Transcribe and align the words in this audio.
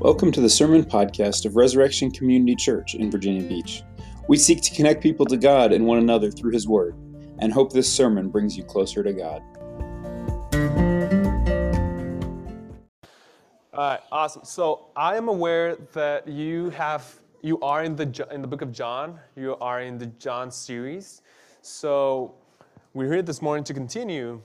Welcome 0.00 0.32
to 0.32 0.40
the 0.40 0.48
Sermon 0.48 0.82
Podcast 0.82 1.44
of 1.44 1.56
Resurrection 1.56 2.10
Community 2.10 2.56
Church 2.56 2.94
in 2.94 3.10
Virginia 3.10 3.46
Beach. 3.46 3.82
We 4.28 4.38
seek 4.38 4.62
to 4.62 4.74
connect 4.74 5.02
people 5.02 5.26
to 5.26 5.36
God 5.36 5.74
and 5.74 5.84
one 5.84 5.98
another 5.98 6.30
through 6.30 6.52
His 6.52 6.66
Word, 6.66 6.94
and 7.38 7.52
hope 7.52 7.70
this 7.70 7.92
sermon 7.92 8.30
brings 8.30 8.56
you 8.56 8.64
closer 8.64 9.02
to 9.02 9.12
God. 9.12 9.42
All 13.74 13.90
right, 13.90 14.00
awesome. 14.10 14.42
So 14.42 14.86
I 14.96 15.18
am 15.18 15.28
aware 15.28 15.76
that 15.92 16.26
you 16.26 16.70
have 16.70 17.20
you 17.42 17.60
are 17.60 17.84
in 17.84 17.94
the 17.94 18.26
in 18.30 18.40
the 18.40 18.48
book 18.48 18.62
of 18.62 18.72
John. 18.72 19.20
You 19.36 19.58
are 19.60 19.82
in 19.82 19.98
the 19.98 20.06
John 20.06 20.50
series. 20.50 21.20
So 21.60 22.36
we're 22.94 23.12
here 23.12 23.20
this 23.20 23.42
morning 23.42 23.64
to 23.64 23.74
continue 23.74 24.40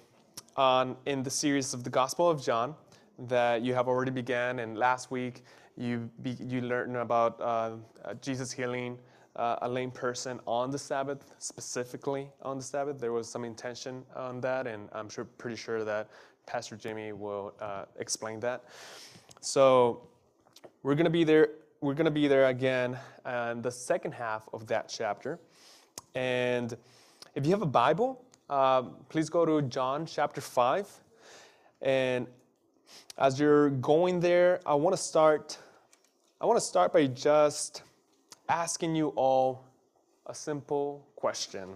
on 0.57 0.97
in 1.05 1.23
the 1.23 1.29
series 1.29 1.73
of 1.73 1.85
the 1.85 1.89
Gospel 1.89 2.29
of 2.29 2.43
John 2.43 2.75
that 3.19 3.61
you 3.61 3.73
have 3.73 3.87
already 3.87 4.11
began. 4.11 4.59
And 4.59 4.77
last 4.77 5.11
week 5.11 5.43
you 5.77 6.09
be, 6.21 6.31
you 6.31 6.61
learned 6.61 6.95
about 6.97 7.39
uh, 7.41 7.71
uh, 8.03 8.13
Jesus 8.21 8.51
healing 8.51 8.97
uh, 9.35 9.57
a 9.61 9.69
lame 9.69 9.91
person 9.91 10.39
on 10.45 10.71
the 10.71 10.77
Sabbath, 10.77 11.25
specifically 11.39 12.29
on 12.41 12.57
the 12.57 12.63
Sabbath. 12.63 12.99
There 12.99 13.11
was 13.11 13.29
some 13.29 13.43
intention 13.43 14.03
on 14.15 14.39
that, 14.41 14.67
and 14.67 14.89
I'm 14.93 15.09
sure 15.09 15.25
pretty 15.25 15.57
sure 15.57 15.83
that 15.83 16.09
Pastor 16.45 16.77
Jimmy 16.77 17.11
will 17.11 17.53
uh, 17.59 17.85
explain 17.99 18.39
that. 18.41 18.63
So 19.41 20.07
we're 20.83 20.95
gonna 20.95 21.09
be 21.09 21.23
there. 21.23 21.49
We're 21.81 21.95
gonna 21.95 22.11
be 22.11 22.27
there 22.27 22.45
again, 22.47 22.97
in 23.25 23.61
the 23.61 23.71
second 23.71 24.13
half 24.13 24.47
of 24.53 24.67
that 24.67 24.87
chapter. 24.87 25.39
And 26.13 26.77
if 27.35 27.45
you 27.45 27.51
have 27.51 27.61
a 27.61 27.65
Bible, 27.65 28.23
um, 28.49 28.95
please 29.09 29.29
go 29.29 29.45
to 29.45 29.61
John 29.67 30.05
chapter 30.05 30.39
five. 30.39 30.87
And 31.81 32.27
as 33.17 33.39
you're 33.39 33.69
going 33.69 34.19
there, 34.19 34.59
I 34.65 34.75
want 34.75 34.95
to 34.95 35.01
start. 35.01 35.57
I 36.41 36.45
want 36.45 36.57
to 36.57 36.65
start 36.65 36.91
by 36.93 37.07
just 37.07 37.83
asking 38.49 38.95
you 38.95 39.09
all 39.09 39.63
a 40.25 40.35
simple 40.35 41.07
question. 41.15 41.69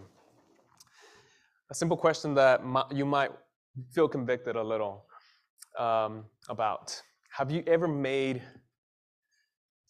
A 1.70 1.76
simple 1.76 1.98
question 1.98 2.34
that 2.36 2.62
you 2.92 3.06
might 3.06 3.32
feel 3.92 4.08
convicted 4.08 4.56
a 4.56 4.64
little 4.64 5.06
um, 5.78 6.26
about. 6.50 7.02
Have 7.32 7.52
you 7.52 7.64
ever 7.68 7.88
made 7.88 8.42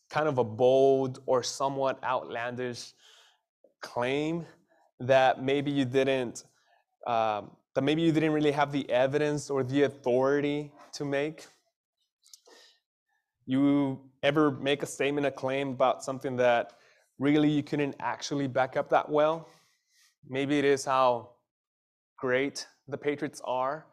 kind 0.10 0.28
of 0.28 0.38
a 0.38 0.44
bold 0.44 1.20
or 1.26 1.44
somewhat 1.44 2.04
outlandish 2.04 2.94
claim 3.82 4.46
that 5.00 5.42
maybe 5.42 5.72
you 5.72 5.86
didn't 5.86 6.44
um, 7.08 7.52
that 7.80 7.86
maybe 7.86 8.02
you 8.02 8.12
didn't 8.12 8.34
really 8.34 8.52
have 8.52 8.74
the 8.74 8.90
evidence 8.90 9.50
or 9.50 9.64
the 9.64 9.84
authority 9.84 10.70
to 10.92 11.06
make? 11.06 11.48
You 13.46 14.02
ever 14.22 14.52
make 14.52 14.84
a 14.84 14.86
statement, 14.86 15.26
a 15.26 15.32
claim 15.32 15.70
about 15.70 16.04
something 16.04 16.36
that 16.36 16.74
really 17.20 17.50
you 17.50 17.64
couldn't 17.64 17.96
actually 18.02 18.48
back 18.48 18.76
up 18.76 18.90
that 18.90 19.08
well? 19.10 19.48
Maybe 20.28 20.60
it 20.60 20.66
is 20.66 20.84
how 20.84 21.30
great 22.18 22.68
the 22.90 22.98
Patriots 22.98 23.42
are. 23.46 23.86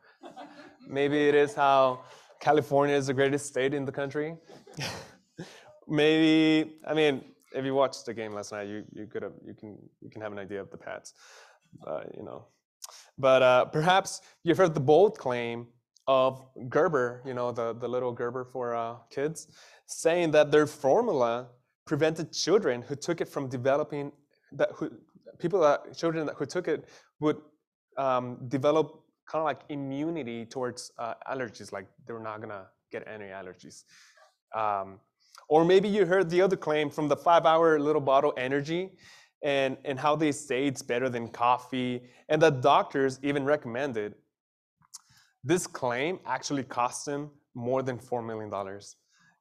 Maybe 0.89 1.28
it 1.28 1.37
is 1.37 1.55
how 1.55 2.00
California 2.41 2.97
is 2.97 3.06
the 3.06 3.15
greatest 3.15 3.47
state 3.47 3.73
in 3.73 3.84
the 3.84 3.93
country. 3.93 4.37
Maybe 5.87 6.81
I 6.84 6.93
mean, 6.93 7.23
if 7.53 7.65
you 7.65 7.77
watched 7.77 8.05
the 8.05 8.15
game 8.15 8.33
last 8.33 8.50
night, 8.50 8.67
you 8.67 8.83
you 8.93 9.06
could 9.06 9.23
have 9.23 9.34
you 9.47 9.55
can 9.55 9.78
you 10.00 10.11
can 10.11 10.21
have 10.23 10.33
an 10.33 10.41
idea 10.41 10.61
of 10.61 10.73
the 10.73 10.77
Pats, 10.77 11.15
uh, 11.87 12.00
you 12.17 12.25
know. 12.25 12.47
But 13.19 13.42
uh, 13.42 13.64
perhaps 13.67 14.20
you've 14.45 14.59
heard 14.59 14.75
the 14.75 14.81
bold 14.81 15.19
claim 15.19 15.67
of 16.06 16.45
Gerber, 16.69 17.22
you 17.25 17.34
know, 17.34 17.50
the, 17.50 17.75
the 17.75 17.89
little 17.89 18.12
Gerber 18.12 18.45
for 18.45 18.75
uh, 18.75 18.97
kids, 19.11 19.48
saying 19.86 20.31
that 20.33 20.50
their 20.50 20.67
formula 20.67 21.48
prevented 21.87 22.33
children 22.33 22.83
who 22.83 22.94
took 22.94 23.20
it 23.20 23.28
from 23.28 23.48
developing, 23.48 24.12
that 24.53 24.71
who, 24.75 24.91
people 25.38 25.60
that, 25.60 25.97
children 25.97 26.28
who 26.37 26.47
took 26.47 26.69
it 26.69 26.88
would 27.21 27.38
um, 27.97 28.38
develop 28.49 29.03
kind 29.27 29.41
of 29.41 29.44
like 29.44 29.60
immunity 29.69 30.44
towards 30.44 30.93
uh, 30.98 31.15
allergies, 31.31 31.72
like 31.72 31.87
they 32.06 32.12
were 32.12 32.21
not 32.21 32.41
gonna 32.41 32.66
get 32.93 33.06
any 33.09 33.27
allergies. 33.27 33.84
Um, 34.54 35.00
or 35.48 35.65
maybe 35.65 35.88
you 35.88 36.06
heard 36.06 36.31
the 36.31 36.41
other 36.43 36.56
claim 36.56 36.91
from 36.91 37.09
the 37.09 37.16
five 37.16 37.47
hour 37.47 37.78
little 37.78 38.00
bottle 38.00 38.33
energy 38.37 38.93
and, 39.42 39.76
and 39.84 39.98
how 39.98 40.16
they 40.16 40.32
say 40.32 40.66
it's 40.66 40.82
better 40.82 41.08
than 41.08 41.28
coffee, 41.28 42.02
and 42.28 42.41
that 42.42 42.60
doctors 42.60 43.19
even 43.22 43.44
recommended 43.44 44.14
this 45.47 45.69
claim 45.69 46.19
actually 46.26 46.64
cost 46.64 47.06
him 47.06 47.30
more 47.54 47.80
than 47.80 47.98
$4 47.98 48.26
million 48.26 48.50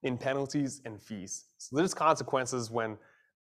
in 0.04 0.18
penalties 0.20 0.82
and 0.86 1.02
fees. 1.02 1.46
So 1.58 1.76
there's 1.76 1.96
consequences 1.96 2.70
when 2.70 2.96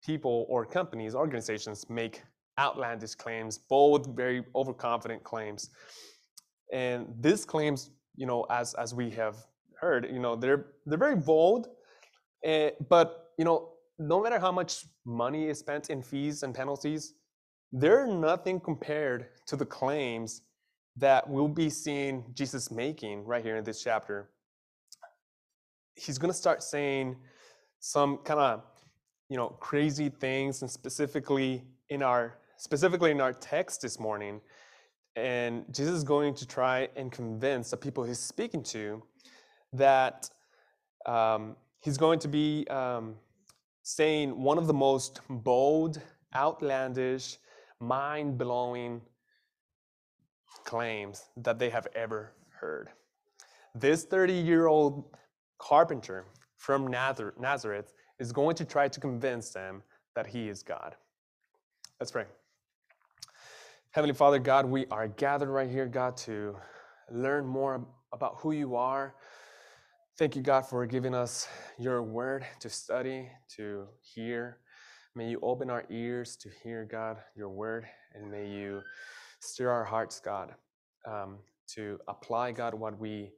people 0.05 0.45
or 0.47 0.63
companies, 0.65 1.15
organizations 1.15 1.89
make 1.89 2.21
outlandish 2.59 3.15
claims, 3.15 3.57
bold, 3.57 4.15
very 4.15 4.43
overconfident 4.53 5.23
claims. 5.23 5.71
And 6.71 7.07
these 7.19 7.45
claims, 7.45 7.89
you 8.15 8.27
know, 8.27 8.45
as, 8.51 8.75
as 8.75 8.93
we 8.93 9.09
have 9.09 9.37
heard, 9.79 10.07
you 10.11 10.19
know, 10.19 10.35
they're, 10.35 10.67
they're 10.85 10.99
very 10.99 11.15
bold, 11.15 11.67
uh, 12.47 12.69
but, 12.89 13.31
you 13.39 13.45
know, 13.45 13.70
no 14.01 14.21
matter 14.21 14.39
how 14.39 14.51
much 14.51 14.85
money 15.05 15.47
is 15.47 15.59
spent 15.59 15.89
in 15.89 16.01
fees 16.01 16.43
and 16.43 16.53
penalties, 16.53 17.13
they're 17.71 18.07
nothing 18.07 18.59
compared 18.59 19.27
to 19.47 19.55
the 19.55 19.65
claims 19.65 20.41
that 20.97 21.27
we'll 21.29 21.47
be 21.47 21.69
seeing 21.69 22.25
Jesus 22.33 22.71
making 22.71 23.23
right 23.23 23.43
here 23.43 23.55
in 23.55 23.63
this 23.63 23.81
chapter. 23.81 24.29
He's 25.95 26.17
going 26.17 26.31
to 26.31 26.37
start 26.37 26.63
saying 26.63 27.15
some 27.79 28.17
kind 28.17 28.39
of 28.39 28.63
you 29.29 29.37
know 29.37 29.47
crazy 29.59 30.09
things 30.09 30.61
and 30.61 30.69
specifically 30.69 31.63
in 31.89 32.03
our 32.03 32.37
specifically 32.57 33.11
in 33.11 33.21
our 33.21 33.33
text 33.33 33.81
this 33.81 33.99
morning 33.99 34.39
and 35.15 35.65
jesus 35.73 35.95
is 35.95 36.03
going 36.03 36.33
to 36.35 36.45
try 36.45 36.87
and 36.95 37.11
convince 37.11 37.71
the 37.71 37.77
people 37.77 38.03
he's 38.03 38.19
speaking 38.19 38.61
to 38.61 39.01
that 39.73 40.29
um, 41.05 41.55
he's 41.79 41.97
going 41.97 42.19
to 42.19 42.27
be 42.27 42.67
um, 42.69 43.15
saying 43.83 44.39
one 44.41 44.57
of 44.57 44.67
the 44.67 44.73
most 44.73 45.21
bold 45.29 46.01
outlandish 46.35 47.37
mind-blowing 47.79 49.01
claims 50.63 51.25
that 51.37 51.57
they 51.59 51.69
have 51.69 51.87
ever 51.95 52.33
heard. 52.59 52.89
This 53.73 54.03
30 54.03 54.33
year 54.33 54.67
old 54.67 55.15
carpenter 55.57 56.25
from 56.57 56.87
Nazareth 56.87 57.93
is 58.19 58.31
going 58.31 58.55
to 58.55 58.65
try 58.65 58.87
to 58.87 58.99
convince 58.99 59.49
them 59.49 59.81
that 60.15 60.27
he 60.27 60.47
is 60.49 60.61
God. 60.61 60.95
Let's 61.99 62.11
pray. 62.11 62.25
Heavenly 63.91 64.13
Father, 64.13 64.39
God, 64.39 64.65
we 64.65 64.85
are 64.91 65.07
gathered 65.07 65.49
right 65.49 65.69
here, 65.69 65.87
God, 65.87 66.15
to 66.17 66.55
learn 67.09 67.45
more 67.45 67.85
about 68.13 68.35
who 68.37 68.51
you 68.51 68.75
are. 68.75 69.15
Thank 70.17 70.35
you, 70.35 70.43
God, 70.43 70.67
for 70.67 70.85
giving 70.85 71.15
us 71.15 71.47
your 71.79 72.03
word 72.03 72.45
to 72.59 72.69
study, 72.69 73.29
to 73.57 73.87
hear. 74.01 74.59
May 75.15 75.29
you 75.29 75.39
open 75.41 75.71
our 75.71 75.85
ears 75.89 76.37
to 76.37 76.49
hear, 76.63 76.85
God, 76.85 77.17
your 77.35 77.49
word, 77.49 77.85
and 78.13 78.31
may 78.31 78.47
you 78.47 78.81
stir 79.39 79.69
our 79.69 79.83
hearts, 79.83 80.19
God, 80.19 80.53
um, 81.07 81.39
to 81.75 81.99
apply, 82.07 82.51
God, 82.51 82.75
what 82.75 82.99
we 82.99 83.31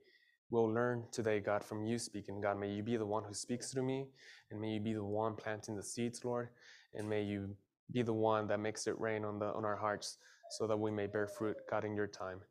will 0.52 0.68
learn 0.68 1.06
today, 1.12 1.40
God, 1.40 1.64
from 1.64 1.86
you 1.86 1.98
speaking. 1.98 2.42
God, 2.42 2.60
may 2.60 2.70
you 2.70 2.84
be 2.84 2.98
the 2.98 3.06
one 3.06 3.24
who 3.24 3.34
speaks 3.34 3.72
through 3.72 3.86
me, 3.86 4.08
and 4.52 4.60
may 4.60 4.70
you 4.70 4.82
be 4.82 4.94
the 4.94 5.04
one 5.04 5.36
planting 5.36 5.78
the 5.78 5.84
seeds, 5.84 6.26
Lord, 6.26 6.50
and 6.94 7.10
may 7.10 7.24
you 7.24 7.56
be 7.94 8.02
the 8.02 8.14
one 8.14 8.48
that 8.48 8.60
makes 8.60 8.88
it 8.88 9.00
rain 9.00 9.26
on, 9.26 9.40
the, 9.40 9.46
on 9.48 9.66
our 9.66 9.78
hearts 9.78 10.18
so 10.52 10.68
that 10.68 10.78
we 10.78 10.92
may 10.92 11.08
bear 11.08 11.28
fruit, 11.28 11.58
God, 11.72 11.86
in 11.86 11.96
your 11.96 12.08
time. 12.08 12.42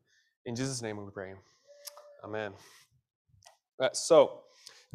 In 0.45 0.55
Jesus' 0.55 0.81
name 0.81 0.97
we 0.97 1.11
pray. 1.13 1.33
Amen. 2.23 2.53
Uh, 3.83 3.89
so, 3.91 4.39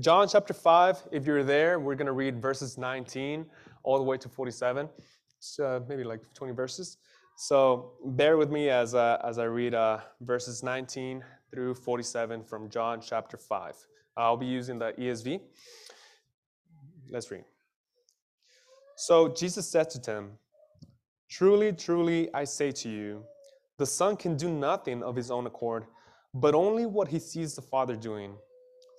John 0.00 0.26
chapter 0.28 0.54
5, 0.54 1.08
if 1.12 1.26
you're 1.26 1.44
there, 1.44 1.78
we're 1.78 1.94
going 1.94 2.06
to 2.06 2.12
read 2.12 2.40
verses 2.40 2.78
19 2.78 3.44
all 3.82 3.98
the 3.98 4.04
way 4.04 4.16
to 4.16 4.30
47. 4.30 4.88
So 5.40 5.84
maybe 5.86 6.04
like 6.04 6.22
20 6.32 6.54
verses. 6.54 6.96
So 7.36 7.92
bear 8.02 8.38
with 8.38 8.50
me 8.50 8.70
as, 8.70 8.94
uh, 8.94 9.18
as 9.22 9.38
I 9.38 9.44
read 9.44 9.74
uh, 9.74 9.98
verses 10.22 10.62
19 10.62 11.22
through 11.52 11.74
47 11.74 12.42
from 12.44 12.70
John 12.70 13.02
chapter 13.02 13.36
5. 13.36 13.76
I'll 14.16 14.38
be 14.38 14.46
using 14.46 14.78
the 14.78 14.92
ESV. 14.92 15.42
Let's 17.10 17.30
read. 17.30 17.44
So 18.96 19.28
Jesus 19.28 19.68
said 19.68 19.90
to 19.90 19.98
them, 19.98 20.30
Truly, 21.28 21.74
truly, 21.74 22.32
I 22.32 22.44
say 22.44 22.72
to 22.72 22.88
you, 22.88 23.24
the 23.76 23.84
Son 23.84 24.16
can 24.16 24.34
do 24.34 24.48
nothing 24.48 25.02
of 25.02 25.14
his 25.14 25.30
own 25.30 25.46
accord, 25.46 25.84
but 26.32 26.54
only 26.54 26.86
what 26.86 27.08
he 27.08 27.18
sees 27.18 27.54
the 27.54 27.60
Father 27.60 27.94
doing. 27.94 28.34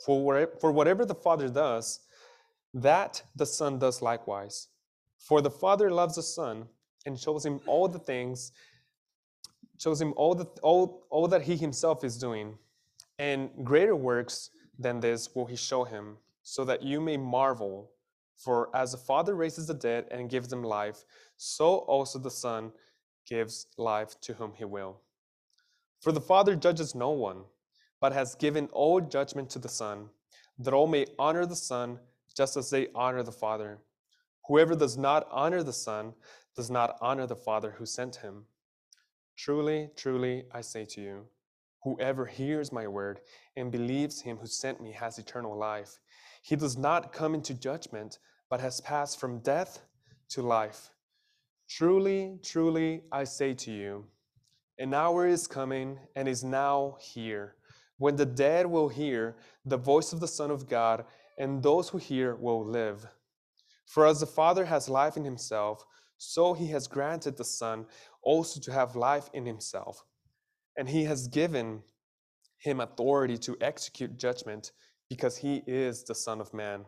For, 0.05 0.49
for 0.59 0.71
whatever 0.71 1.05
the 1.05 1.15
Father 1.15 1.49
does, 1.49 1.99
that 2.73 3.23
the 3.35 3.45
Son 3.45 3.79
does 3.79 4.01
likewise. 4.01 4.67
For 5.17 5.41
the 5.41 5.49
Father 5.49 5.89
loves 5.89 6.15
the 6.15 6.23
Son 6.23 6.67
and 7.05 7.19
shows 7.19 7.45
him 7.45 7.59
all 7.65 7.87
the 7.87 7.99
things, 7.99 8.51
shows 9.77 10.01
him 10.01 10.13
all, 10.15 10.35
the, 10.35 10.45
all, 10.61 11.05
all 11.09 11.27
that 11.27 11.41
he 11.41 11.55
himself 11.55 12.03
is 12.03 12.17
doing. 12.17 12.57
And 13.17 13.49
greater 13.63 13.95
works 13.95 14.51
than 14.77 14.99
this 14.99 15.35
will 15.35 15.45
he 15.45 15.55
show 15.55 15.83
him, 15.83 16.17
so 16.43 16.63
that 16.65 16.83
you 16.83 17.01
may 17.01 17.17
marvel. 17.17 17.91
For 18.37 18.73
as 18.73 18.93
the 18.93 18.97
Father 18.97 19.35
raises 19.35 19.67
the 19.67 19.73
dead 19.73 20.05
and 20.11 20.29
gives 20.29 20.47
them 20.47 20.63
life, 20.63 21.03
so 21.35 21.79
also 21.79 22.17
the 22.17 22.31
Son 22.31 22.71
gives 23.27 23.67
life 23.77 24.19
to 24.21 24.33
whom 24.33 24.53
he 24.53 24.63
will. 24.63 25.01
For 25.99 26.13
the 26.13 26.21
Father 26.21 26.55
judges 26.55 26.95
no 26.95 27.09
one, 27.09 27.43
but 28.01 28.13
has 28.13 28.35
given 28.35 28.67
all 28.71 29.01
judgment 29.01 29.49
to 29.51 29.59
the 29.59 29.69
Son, 29.69 30.09
that 30.57 30.73
all 30.73 30.87
may 30.87 31.05
honor 31.17 31.45
the 31.45 31.55
Son 31.55 31.99
just 32.35 32.55
as 32.57 32.69
they 32.69 32.87
honor 32.95 33.23
the 33.23 33.31
Father. 33.31 33.79
Whoever 34.47 34.75
does 34.75 34.97
not 34.97 35.27
honor 35.31 35.63
the 35.63 35.73
Son 35.73 36.13
does 36.55 36.69
not 36.69 36.97
honor 37.01 37.27
the 37.27 37.35
Father 37.35 37.71
who 37.77 37.85
sent 37.85 38.17
him. 38.17 38.45
Truly, 39.37 39.89
truly, 39.95 40.45
I 40.51 40.61
say 40.61 40.85
to 40.85 41.01
you, 41.01 41.25
whoever 41.83 42.25
hears 42.25 42.71
my 42.71 42.87
word 42.87 43.21
and 43.55 43.71
believes 43.71 44.21
him 44.21 44.37
who 44.37 44.47
sent 44.47 44.81
me 44.81 44.91
has 44.91 45.17
eternal 45.17 45.57
life. 45.57 45.99
He 46.41 46.55
does 46.55 46.77
not 46.77 47.13
come 47.13 47.35
into 47.35 47.53
judgment, 47.53 48.19
but 48.49 48.59
has 48.59 48.81
passed 48.81 49.19
from 49.19 49.39
death 49.39 49.81
to 50.29 50.41
life. 50.41 50.89
Truly, 51.69 52.39
truly, 52.43 53.03
I 53.11 53.23
say 53.23 53.53
to 53.53 53.71
you, 53.71 54.05
an 54.79 54.93
hour 54.93 55.27
is 55.27 55.47
coming 55.47 55.99
and 56.15 56.27
is 56.27 56.43
now 56.43 56.97
here 56.99 57.55
when 57.99 58.15
the 58.15 58.25
dead 58.25 58.65
will 58.65 58.89
hear 58.89 59.35
the 59.63 59.77
voice 59.77 60.11
of 60.11 60.19
the 60.19 60.27
Son 60.27 60.49
of 60.49 60.67
God, 60.67 61.05
and 61.37 61.61
those 61.61 61.89
who 61.89 61.99
hear 61.99 62.35
will 62.35 62.65
live. 62.65 63.05
For 63.85 64.07
as 64.07 64.19
the 64.19 64.25
Father 64.25 64.65
has 64.65 64.89
life 64.89 65.15
in 65.15 65.23
himself, 65.23 65.85
so 66.17 66.53
he 66.53 66.67
has 66.67 66.87
granted 66.87 67.37
the 67.37 67.45
Son 67.45 67.85
also 68.23 68.59
to 68.59 68.71
have 68.71 68.95
life 68.95 69.29
in 69.33 69.45
himself. 69.45 70.03
And 70.77 70.89
he 70.89 71.03
has 71.05 71.27
given 71.27 71.83
him 72.57 72.79
authority 72.79 73.37
to 73.37 73.57
execute 73.61 74.17
judgment 74.17 74.71
because 75.09 75.37
he 75.37 75.63
is 75.65 76.03
the 76.03 76.15
Son 76.15 76.41
of 76.41 76.53
Man. 76.53 76.85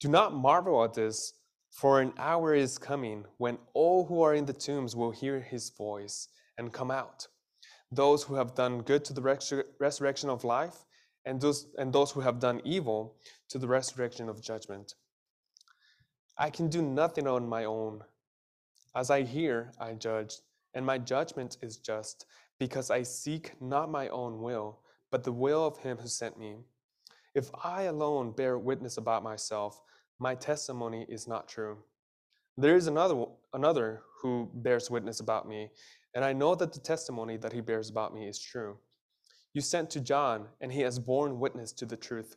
Do 0.00 0.08
not 0.08 0.34
marvel 0.34 0.84
at 0.84 0.94
this, 0.94 1.34
for 1.70 2.00
an 2.00 2.12
hour 2.18 2.54
is 2.54 2.78
coming 2.78 3.24
when 3.36 3.58
all 3.74 4.06
who 4.06 4.22
are 4.22 4.34
in 4.34 4.46
the 4.46 4.52
tombs 4.52 4.96
will 4.96 5.10
hear 5.10 5.40
his 5.40 5.70
voice 5.70 6.28
and 6.56 6.72
come 6.72 6.90
out. 6.90 7.26
Those 7.90 8.22
who 8.22 8.34
have 8.34 8.54
done 8.54 8.82
good 8.82 9.04
to 9.06 9.12
the 9.12 9.22
resur- 9.22 9.64
resurrection 9.80 10.28
of 10.28 10.44
life, 10.44 10.84
and 11.24 11.40
those, 11.40 11.68
and 11.78 11.92
those 11.92 12.10
who 12.10 12.20
have 12.20 12.40
done 12.40 12.60
evil 12.64 13.16
to 13.48 13.58
the 13.58 13.68
resurrection 13.68 14.28
of 14.28 14.42
judgment. 14.42 14.94
I 16.38 16.50
can 16.50 16.68
do 16.68 16.82
nothing 16.82 17.26
on 17.26 17.48
my 17.48 17.64
own. 17.64 18.02
As 18.94 19.10
I 19.10 19.22
hear, 19.22 19.72
I 19.80 19.94
judge, 19.94 20.36
and 20.74 20.86
my 20.86 20.98
judgment 20.98 21.56
is 21.62 21.76
just, 21.76 22.26
because 22.58 22.90
I 22.90 23.02
seek 23.02 23.60
not 23.60 23.90
my 23.90 24.08
own 24.08 24.40
will, 24.40 24.80
but 25.10 25.24
the 25.24 25.32
will 25.32 25.66
of 25.66 25.78
him 25.78 25.98
who 25.98 26.08
sent 26.08 26.38
me. 26.38 26.56
If 27.34 27.50
I 27.62 27.82
alone 27.82 28.32
bear 28.32 28.58
witness 28.58 28.96
about 28.96 29.22
myself, 29.22 29.80
my 30.18 30.34
testimony 30.34 31.06
is 31.08 31.28
not 31.28 31.48
true. 31.48 31.78
There 32.56 32.74
is 32.74 32.86
another, 32.86 33.24
another 33.52 34.02
who 34.20 34.50
bears 34.52 34.90
witness 34.90 35.20
about 35.20 35.48
me, 35.48 35.70
and 36.14 36.24
I 36.24 36.32
know 36.32 36.54
that 36.54 36.72
the 36.72 36.80
testimony 36.80 37.36
that 37.36 37.52
he 37.52 37.60
bears 37.60 37.90
about 37.90 38.14
me 38.14 38.26
is 38.26 38.40
true. 38.40 38.78
You 39.54 39.60
sent 39.60 39.90
to 39.90 40.00
John, 40.00 40.46
and 40.60 40.72
he 40.72 40.80
has 40.82 40.98
borne 40.98 41.40
witness 41.40 41.72
to 41.72 41.86
the 41.86 41.96
truth. 41.96 42.36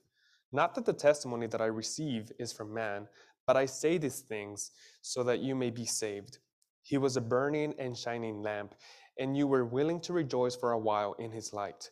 Not 0.51 0.75
that 0.75 0.85
the 0.85 0.93
testimony 0.93 1.47
that 1.47 1.61
I 1.61 1.65
receive 1.65 2.31
is 2.39 2.51
from 2.51 2.73
man, 2.73 3.07
but 3.47 3.57
I 3.57 3.65
say 3.65 3.97
these 3.97 4.21
things 4.21 4.71
so 5.01 5.23
that 5.23 5.39
you 5.39 5.55
may 5.55 5.69
be 5.69 5.85
saved. 5.85 6.39
He 6.83 6.97
was 6.97 7.17
a 7.17 7.21
burning 7.21 7.73
and 7.79 7.97
shining 7.97 8.41
lamp, 8.41 8.75
and 9.19 9.37
you 9.37 9.47
were 9.47 9.65
willing 9.65 9.99
to 10.01 10.13
rejoice 10.13 10.55
for 10.55 10.71
a 10.71 10.79
while 10.79 11.13
in 11.19 11.31
his 11.31 11.53
light. 11.53 11.89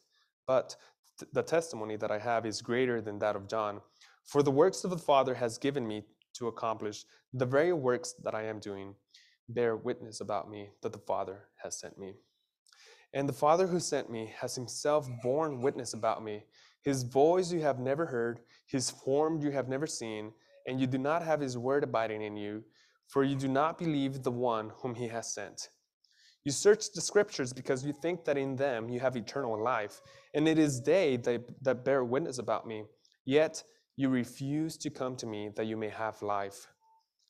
But 0.47 0.75
the 1.33 1.43
testimony 1.43 1.95
that 1.97 2.11
I 2.11 2.19
have 2.19 2.45
is 2.45 2.61
greater 2.61 3.01
than 3.01 3.19
that 3.19 3.35
of 3.35 3.47
John. 3.47 3.81
For 4.25 4.43
the 4.43 4.51
works 4.51 4.83
of 4.83 4.89
the 4.89 4.97
Father 4.97 5.35
has 5.35 5.57
given 5.57 5.87
me 5.87 6.03
to 6.33 6.47
accomplish 6.47 7.05
the 7.33 7.45
very 7.45 7.73
works 7.73 8.13
that 8.23 8.35
I 8.35 8.43
am 8.43 8.59
doing, 8.59 8.95
bear 9.49 9.75
witness 9.75 10.21
about 10.21 10.49
me 10.49 10.69
that 10.81 10.93
the 10.93 10.99
Father 10.99 11.47
has 11.63 11.79
sent 11.79 11.97
me. 11.97 12.13
And 13.13 13.27
the 13.27 13.33
Father 13.33 13.67
who 13.67 13.79
sent 13.79 14.09
me 14.09 14.33
has 14.39 14.55
himself 14.55 15.09
borne 15.23 15.61
witness 15.61 15.93
about 15.93 16.23
me. 16.23 16.45
His 16.81 17.03
voice 17.03 17.51
you 17.51 17.61
have 17.61 17.79
never 17.79 18.05
heard, 18.05 18.39
his 18.67 18.89
form 18.89 19.41
you 19.41 19.51
have 19.51 19.67
never 19.67 19.87
seen, 19.87 20.31
and 20.67 20.79
you 20.79 20.87
do 20.87 20.97
not 20.97 21.23
have 21.23 21.41
his 21.41 21.57
word 21.57 21.83
abiding 21.83 22.21
in 22.21 22.37
you, 22.37 22.63
for 23.07 23.23
you 23.23 23.35
do 23.35 23.47
not 23.47 23.77
believe 23.77 24.21
the 24.21 24.31
one 24.31 24.71
whom 24.77 24.93
he 24.93 25.07
has 25.07 25.33
sent. 25.33 25.69
You 26.45 26.51
search 26.51 26.91
the 26.93 27.01
scriptures 27.01 27.51
because 27.51 27.83
you 27.83 27.91
think 27.91 28.23
that 28.25 28.37
in 28.37 28.55
them 28.55 28.87
you 28.89 28.99
have 28.99 29.15
eternal 29.17 29.61
life, 29.61 30.01
and 30.33 30.47
it 30.47 30.57
is 30.57 30.81
they 30.81 31.17
that, 31.17 31.63
that 31.63 31.83
bear 31.83 32.03
witness 32.05 32.37
about 32.37 32.67
me. 32.67 32.85
Yet 33.25 33.63
you 33.97 34.09
refuse 34.09 34.77
to 34.77 34.89
come 34.89 35.15
to 35.17 35.25
me 35.25 35.49
that 35.55 35.65
you 35.65 35.75
may 35.75 35.89
have 35.89 36.21
life. 36.21 36.67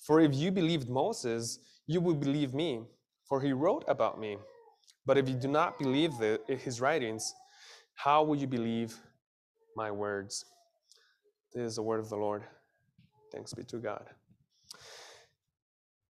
For 0.00 0.20
if 0.20 0.34
you 0.34 0.50
believed 0.50 0.88
Moses, 0.88 1.58
you 1.86 2.00
would 2.00 2.20
believe 2.20 2.54
me, 2.54 2.82
for 3.28 3.40
he 3.40 3.52
wrote 3.52 3.84
about 3.86 4.18
me. 4.18 4.38
But 5.06 5.18
if 5.18 5.28
you 5.28 5.34
do 5.34 5.48
not 5.48 5.78
believe 5.78 6.12
the, 6.18 6.40
his 6.48 6.80
writings, 6.80 7.34
how 7.94 8.22
will 8.22 8.36
you 8.36 8.46
believe 8.46 8.98
my 9.76 9.90
words? 9.90 10.44
This 11.54 11.62
is 11.64 11.76
the 11.76 11.82
word 11.82 12.00
of 12.00 12.08
the 12.08 12.16
Lord. 12.16 12.42
Thanks 13.32 13.52
be 13.52 13.64
to 13.64 13.78
God. 13.78 14.04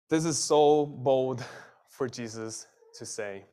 This 0.09 0.25
is 0.25 0.37
so 0.37 0.85
bold 0.85 1.43
for 1.89 2.07
Jesus 2.07 2.67
to 2.97 3.05
say. 3.05 3.45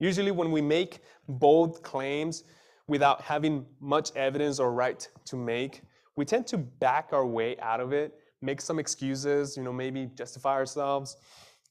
Usually, 0.00 0.30
when 0.30 0.50
we 0.52 0.60
make 0.60 1.00
bold 1.28 1.82
claims 1.82 2.44
without 2.86 3.20
having 3.20 3.66
much 3.80 4.14
evidence 4.16 4.58
or 4.60 4.72
right 4.72 5.08
to 5.26 5.36
make, 5.36 5.82
we 6.16 6.24
tend 6.24 6.46
to 6.48 6.58
back 6.58 7.08
our 7.12 7.26
way 7.26 7.56
out 7.60 7.80
of 7.80 7.92
it, 7.92 8.14
make 8.42 8.60
some 8.60 8.78
excuses, 8.78 9.56
you 9.56 9.62
know, 9.62 9.72
maybe 9.72 10.10
justify 10.16 10.52
ourselves, 10.54 11.16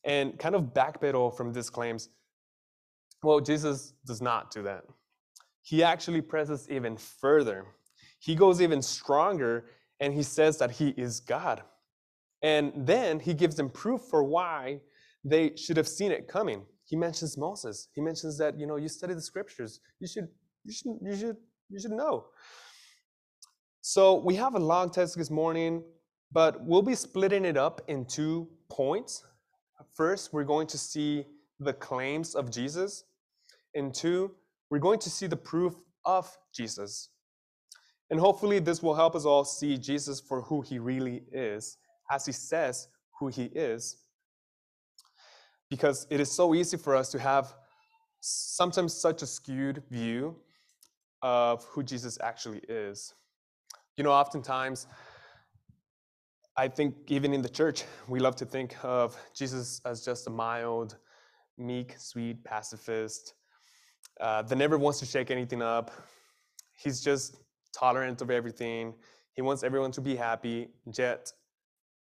and 0.04 0.38
kind 0.40 0.56
of 0.56 0.74
backpedal 0.74 1.36
from 1.36 1.54
these 1.54 1.70
claims. 1.70 2.10
Well, 3.24 3.40
Jesus 3.40 3.94
does 4.06 4.22
not 4.22 4.52
do 4.52 4.64
that. 4.64 4.84
He 5.64 5.84
actually 5.84 6.22
presses 6.22 6.68
even 6.70 6.96
further. 6.98 7.66
He 8.20 8.36
goes 8.36 8.62
even 8.62 8.82
stronger 8.82 9.66
and 10.00 10.14
he 10.14 10.24
says 10.24 10.58
that 10.60 10.72
he 10.72 10.90
is 10.90 11.20
God. 11.20 11.64
And 12.42 12.72
then 12.76 13.20
he 13.20 13.34
gives 13.34 13.56
them 13.56 13.70
proof 13.70 14.02
for 14.10 14.24
why 14.24 14.80
they 15.24 15.56
should 15.56 15.78
have 15.78 15.88
seen 15.88 16.12
it 16.12 16.28
coming. 16.28 16.64
He 16.86 16.96
mentions 16.96 17.38
Moses. 17.38 17.90
He 17.94 18.02
mentions 18.02 18.38
that, 18.38 18.58
you 18.58 18.68
know, 18.68 18.78
you 18.78 18.88
study 18.88 19.14
the 19.14 19.22
scriptures. 19.22 19.82
You 20.00 20.08
should, 20.08 20.28
you 20.64 20.72
should, 20.72 20.98
you 21.02 21.16
should, 21.18 21.38
you 21.70 21.80
should 21.80 21.92
know. 21.92 22.28
So 23.82 24.16
we 24.16 24.36
have 24.36 24.56
a 24.56 24.60
long 24.60 24.90
text 24.92 25.18
this 25.18 25.32
morning, 25.32 25.84
but 26.32 26.64
we'll 26.64 26.82
be 26.82 26.96
splitting 26.96 27.46
it 27.46 27.58
up 27.58 27.82
in 27.88 28.06
two 28.06 28.48
points. 28.70 29.24
First, 29.94 30.34
we're 30.34 30.44
going 30.44 30.68
to 30.68 30.78
see 30.78 31.26
the 31.60 31.74
claims 31.74 32.36
of 32.36 32.52
Jesus. 32.52 33.06
And 33.74 33.94
two, 33.94 34.32
we're 34.70 34.80
going 34.80 35.00
to 35.00 35.10
see 35.10 35.28
the 35.28 35.38
proof 35.38 35.76
of 36.06 36.36
Jesus. 36.54 37.10
And 38.10 38.20
hopefully, 38.20 38.60
this 38.60 38.82
will 38.82 38.96
help 38.96 39.16
us 39.16 39.26
all 39.26 39.44
see 39.44 39.78
Jesus 39.78 40.20
for 40.20 40.42
who 40.42 40.62
he 40.62 40.80
really 40.80 41.24
is, 41.32 41.78
as 42.12 42.26
he 42.26 42.32
says 42.32 42.88
who 43.20 43.28
he 43.28 43.46
is. 43.46 43.98
Because 45.70 46.08
it 46.10 46.20
is 46.20 46.32
so 46.32 46.56
easy 46.56 46.78
for 46.78 46.96
us 46.96 47.12
to 47.12 47.20
have 47.20 47.54
sometimes 48.22 48.94
such 48.94 49.22
a 49.22 49.28
skewed 49.28 49.84
view 49.90 50.36
of 51.22 51.66
who 51.66 51.84
Jesus 51.84 52.18
actually 52.22 52.62
is. 52.70 53.14
You 53.98 54.04
know, 54.04 54.12
oftentimes, 54.12 54.88
I 56.60 56.68
think 56.68 56.96
even 57.08 57.34
in 57.34 57.44
the 57.44 57.50
church, 57.50 57.84
we 58.08 58.20
love 58.20 58.36
to 58.38 58.46
think 58.46 58.76
of 58.84 59.16
Jesus 59.36 59.80
as 59.86 60.04
just 60.04 60.28
a 60.28 60.32
mild, 60.32 60.98
meek, 61.58 61.96
sweet 61.98 62.44
pacifist 62.44 63.36
uh, 64.20 64.42
that 64.42 64.56
never 64.58 64.78
wants 64.78 65.00
to 65.00 65.06
shake 65.06 65.30
anything 65.30 65.62
up. 65.62 65.92
He's 66.74 67.02
just 67.02 67.38
tolerant 67.78 68.22
of 68.22 68.32
everything. 68.32 68.96
He 69.34 69.44
wants 69.44 69.64
everyone 69.64 69.92
to 69.92 70.02
be 70.02 70.16
happy. 70.16 70.70
Yet, 70.98 71.32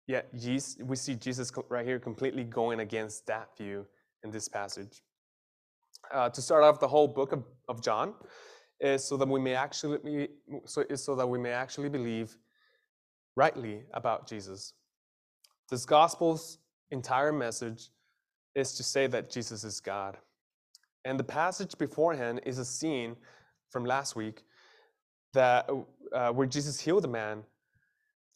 yet 0.08 0.28
we 0.32 0.96
see 0.96 1.14
Jesus 1.14 1.52
right 1.68 1.86
here 1.86 2.00
completely 2.00 2.42
going 2.42 2.80
against 2.80 3.26
that 3.26 3.56
view 3.56 3.86
in 4.24 4.32
this 4.32 4.48
passage. 4.48 5.02
Uh, 6.12 6.28
to 6.28 6.42
start 6.42 6.64
off 6.64 6.80
the 6.80 6.88
whole 6.88 7.06
book 7.06 7.30
of, 7.30 7.44
of 7.68 7.82
John 7.82 8.14
is 8.80 9.04
so 9.04 9.16
that 9.16 9.28
we 9.28 9.38
may 9.38 9.54
actually 9.54 10.28
so, 10.64 10.82
is 10.88 11.04
so 11.04 11.14
that 11.14 11.26
we 11.26 11.38
may 11.38 11.50
actually 11.50 11.88
believe 11.88 12.36
rightly 13.36 13.82
about 13.92 14.28
Jesus. 14.28 14.74
This 15.70 15.84
gospel's 15.84 16.58
entire 16.90 17.32
message 17.32 17.88
is 18.54 18.74
to 18.74 18.82
say 18.82 19.06
that 19.06 19.30
Jesus 19.30 19.64
is 19.64 19.80
God. 19.80 20.16
And 21.04 21.18
the 21.18 21.24
passage 21.24 21.78
beforehand 21.78 22.40
is 22.44 22.58
a 22.58 22.64
scene 22.64 23.16
from 23.70 23.84
last 23.84 24.16
week 24.16 24.42
that 25.32 25.70
uh, 26.12 26.30
where 26.30 26.46
Jesus 26.46 26.80
healed 26.80 27.04
a 27.04 27.08
man 27.08 27.44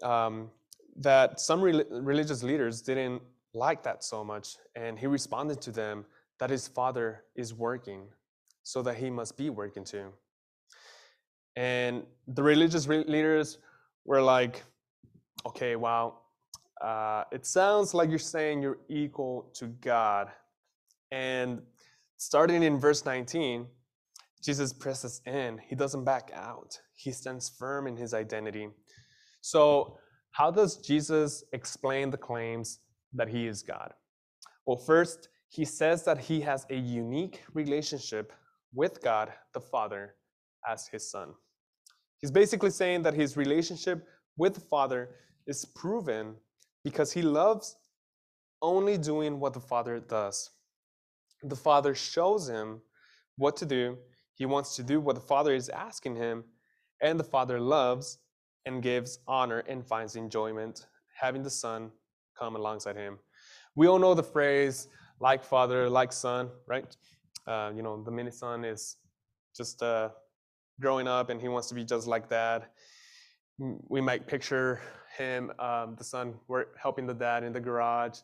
um, 0.03 0.51
that 0.97 1.41
some 1.41 1.61
re- 1.61 1.85
religious 1.91 2.43
leaders 2.43 2.83
didn't 2.83 3.23
like 3.53 3.83
that 3.83 4.05
so 4.05 4.25
much, 4.25 4.57
and 4.75 4.99
he 4.99 5.07
responded 5.07 5.61
to 5.63 5.71
them 5.71 6.05
that 6.41 6.51
his 6.51 6.67
father 6.69 7.25
is 7.37 7.55
working, 7.55 8.09
so 8.63 8.83
that 8.83 8.97
he 8.97 9.11
must 9.11 9.37
be 9.37 9.51
working 9.51 9.85
too. 9.85 10.13
And 11.57 12.05
the 12.27 12.43
religious 12.43 12.87
re- 12.87 13.05
leaders 13.05 13.59
were 14.05 14.23
like, 14.23 14.65
"Okay, 15.47 15.77
wow, 15.77 16.21
uh, 16.81 17.25
it 17.33 17.47
sounds 17.47 17.95
like 17.95 18.09
you're 18.09 18.19
saying 18.19 18.63
you're 18.63 18.81
equal 18.89 19.51
to 19.55 19.67
God," 19.67 20.31
and 21.11 21.63
starting 22.17 22.63
in 22.63 22.79
verse 22.79 23.05
19 23.05 23.69
Jesus 24.45 24.75
presses 24.75 25.23
in, 25.25 25.59
he 25.67 25.75
doesn't 25.75 26.05
back 26.05 26.31
out. 26.35 26.79
He 26.95 27.13
stands 27.13 27.49
firm 27.49 27.87
in 27.87 27.97
his 27.97 28.13
identity. 28.13 28.69
So, 29.41 29.97
how 30.33 30.51
does 30.51 30.77
Jesus 30.77 31.45
explain 31.53 32.11
the 32.11 32.19
claims 32.19 32.81
that 33.15 33.29
he 33.29 33.47
is 33.47 33.63
God? 33.63 33.95
Well, 34.67 34.77
first, 34.77 35.29
he 35.49 35.65
says 35.65 36.05
that 36.05 36.19
he 36.19 36.43
has 36.43 36.67
a 36.69 36.77
unique 36.77 37.43
relationship 37.55 38.35
with 38.75 39.03
God 39.03 39.33
the 39.55 39.61
Father 39.61 40.17
as 40.69 40.89
his 40.89 41.11
son. 41.11 41.33
He's 42.19 42.33
basically 42.33 42.71
saying 42.71 43.03
that 43.05 43.15
his 43.15 43.39
relationship 43.39 44.07
with 44.37 44.55
the 44.55 44.61
Father 44.61 45.11
is 45.47 45.65
proven 45.65 46.37
because 46.85 47.13
he 47.13 47.23
loves 47.23 47.77
only 48.63 48.97
doing 48.99 49.41
what 49.41 49.53
the 49.53 49.61
Father 49.61 50.01
does. 50.01 50.51
The 51.43 51.57
Father 51.57 51.95
shows 51.95 52.49
him 52.49 52.81
what 53.37 53.57
to 53.59 53.67
do, 53.67 53.99
he 54.35 54.47
wants 54.47 54.77
to 54.77 54.83
do 54.83 55.01
what 55.01 55.15
the 55.15 55.21
Father 55.21 55.55
is 55.55 55.69
asking 55.69 56.17
him, 56.17 56.45
and 57.03 57.19
the 57.19 57.25
Father 57.25 57.61
loves 57.61 58.19
and 58.65 58.83
gives 58.83 59.19
honor 59.27 59.61
and 59.69 59.87
finds 59.87 60.17
enjoyment 60.17 60.87
having 61.21 61.43
the 61.43 61.51
Son 61.51 61.91
come 62.39 62.57
alongside 62.57 62.97
him. 62.97 63.19
We 63.77 63.87
all 63.87 63.99
know 63.99 64.15
the 64.15 64.23
phrase 64.23 64.89
like 65.21 65.45
Father, 65.45 65.89
like 65.91 66.13
Son, 66.13 66.51
right? 66.67 66.97
Uh, 67.47 67.73
you 67.75 67.83
know, 67.83 68.03
the 68.03 68.11
mini 68.11 68.31
son 68.31 68.65
is 68.65 68.97
just 69.55 69.83
uh, 69.83 70.09
growing 70.81 71.07
up 71.07 71.29
and 71.31 71.41
he 71.41 71.49
wants 71.49 71.69
to 71.69 71.75
be 71.75 71.85
just 71.85 72.07
like 72.07 72.29
dad. 72.29 72.65
We 73.59 74.01
might 74.01 74.27
picture 74.27 74.81
him, 75.17 75.53
um, 75.59 75.95
the 75.97 76.05
son, 76.05 76.35
were 76.49 76.69
helping 76.81 77.07
the 77.07 77.15
dad 77.15 77.45
in 77.45 77.53
the 77.53 77.61
garage, 77.61 78.19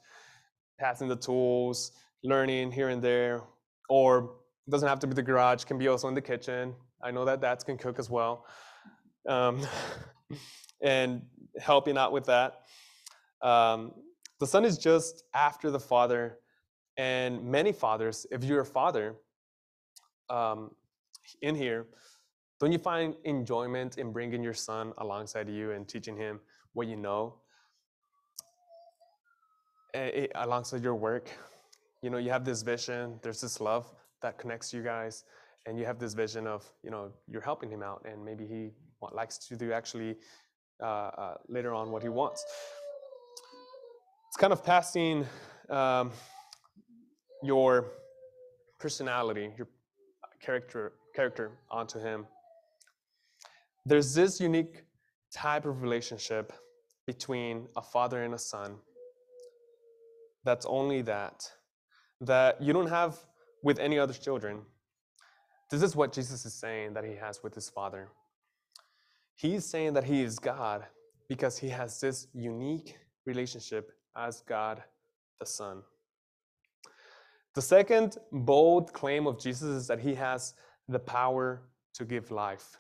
passing 0.78 1.08
the 1.08 1.16
tools, 1.16 1.92
learning 2.22 2.70
here 2.70 2.88
and 2.88 3.02
there, 3.02 3.42
or 3.88 4.34
doesn't 4.68 4.88
have 4.88 5.00
to 5.00 5.06
be 5.06 5.14
the 5.14 5.22
garage, 5.22 5.64
can 5.64 5.78
be 5.78 5.88
also 5.88 6.08
in 6.08 6.14
the 6.14 6.20
kitchen. 6.20 6.74
I 7.02 7.10
know 7.10 7.24
that 7.24 7.40
dads 7.40 7.64
can 7.64 7.78
cook 7.78 7.98
as 7.98 8.10
well. 8.10 8.46
Um, 9.28 9.60
and 10.82 11.22
helping 11.60 11.98
out 11.98 12.12
with 12.12 12.26
that. 12.26 12.62
Um, 13.42 13.92
the 14.38 14.46
son 14.46 14.64
is 14.64 14.78
just 14.78 15.24
after 15.34 15.70
the 15.70 15.80
father, 15.80 16.38
and 16.96 17.44
many 17.44 17.72
fathers, 17.72 18.26
if 18.30 18.44
you're 18.44 18.60
a 18.60 18.66
father 18.66 19.16
um, 20.28 20.70
in 21.42 21.54
here, 21.54 21.86
don't 22.58 22.72
you 22.72 22.78
find 22.78 23.14
enjoyment 23.24 23.98
in 23.98 24.12
bringing 24.12 24.42
your 24.42 24.54
son 24.54 24.92
alongside 24.98 25.48
you 25.48 25.72
and 25.72 25.88
teaching 25.88 26.16
him 26.16 26.40
what 26.72 26.86
you 26.86 26.96
know 26.96 27.34
eh, 29.94 30.10
eh, 30.14 30.26
alongside 30.34 30.82
your 30.82 30.94
work? 30.94 31.28
You 32.02 32.10
know, 32.10 32.18
you 32.18 32.30
have 32.30 32.44
this 32.44 32.62
vision, 32.62 33.18
there's 33.22 33.40
this 33.40 33.60
love 33.60 33.86
that 34.22 34.38
connects 34.38 34.72
you 34.72 34.82
guys 34.82 35.24
and 35.66 35.78
you 35.78 35.84
have 35.84 35.98
this 35.98 36.14
vision 36.14 36.46
of 36.46 36.70
you 36.82 36.90
know 36.90 37.10
you're 37.28 37.42
helping 37.42 37.70
him 37.70 37.82
out 37.82 38.04
and 38.04 38.24
maybe 38.24 38.46
he 38.46 38.70
likes 39.12 39.38
to 39.38 39.56
do 39.56 39.72
actually 39.72 40.16
uh, 40.82 40.84
uh, 40.84 41.34
later 41.48 41.74
on 41.74 41.90
what 41.90 42.02
he 42.02 42.08
wants 42.08 42.44
it's 44.28 44.36
kind 44.36 44.52
of 44.52 44.64
passing 44.64 45.26
um, 45.68 46.10
your 47.42 47.86
personality 48.78 49.52
your 49.56 49.68
character 50.40 50.92
character 51.14 51.52
onto 51.70 51.98
him 51.98 52.26
there's 53.84 54.14
this 54.14 54.40
unique 54.40 54.84
type 55.34 55.64
of 55.64 55.82
relationship 55.82 56.52
between 57.06 57.68
a 57.76 57.82
father 57.82 58.22
and 58.22 58.34
a 58.34 58.38
son 58.38 58.76
that's 60.44 60.66
only 60.66 61.02
that 61.02 61.50
that 62.20 62.60
you 62.60 62.72
don't 62.72 62.88
have 62.88 63.18
with 63.62 63.78
any 63.78 63.98
other 63.98 64.12
children. 64.12 64.62
This 65.70 65.82
is 65.82 65.96
what 65.96 66.12
Jesus 66.12 66.44
is 66.44 66.54
saying 66.54 66.94
that 66.94 67.04
he 67.04 67.14
has 67.14 67.42
with 67.42 67.54
his 67.54 67.70
Father. 67.70 68.08
He's 69.36 69.64
saying 69.64 69.94
that 69.94 70.04
he 70.04 70.22
is 70.22 70.38
God 70.38 70.84
because 71.28 71.56
he 71.58 71.68
has 71.68 72.00
this 72.00 72.26
unique 72.34 72.96
relationship 73.24 73.92
as 74.16 74.42
God 74.42 74.82
the 75.38 75.46
Son. 75.46 75.82
The 77.54 77.62
second 77.62 78.18
bold 78.32 78.92
claim 78.92 79.26
of 79.26 79.40
Jesus 79.40 79.68
is 79.68 79.86
that 79.86 80.00
he 80.00 80.14
has 80.14 80.54
the 80.88 80.98
power 80.98 81.62
to 81.94 82.04
give 82.04 82.30
life. 82.30 82.79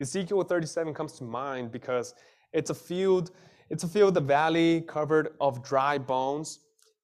Ezekiel 0.00 0.42
37 0.42 0.94
comes 0.94 1.12
to 1.14 1.24
mind 1.24 1.72
because 1.72 2.14
it's 2.52 2.70
a 2.70 2.74
field, 2.74 3.32
it's 3.68 3.84
a 3.84 3.88
field, 3.88 4.16
a 4.16 4.20
valley 4.20 4.82
covered 4.82 5.30
of 5.40 5.64
dry 5.64 5.98
bones, 5.98 6.60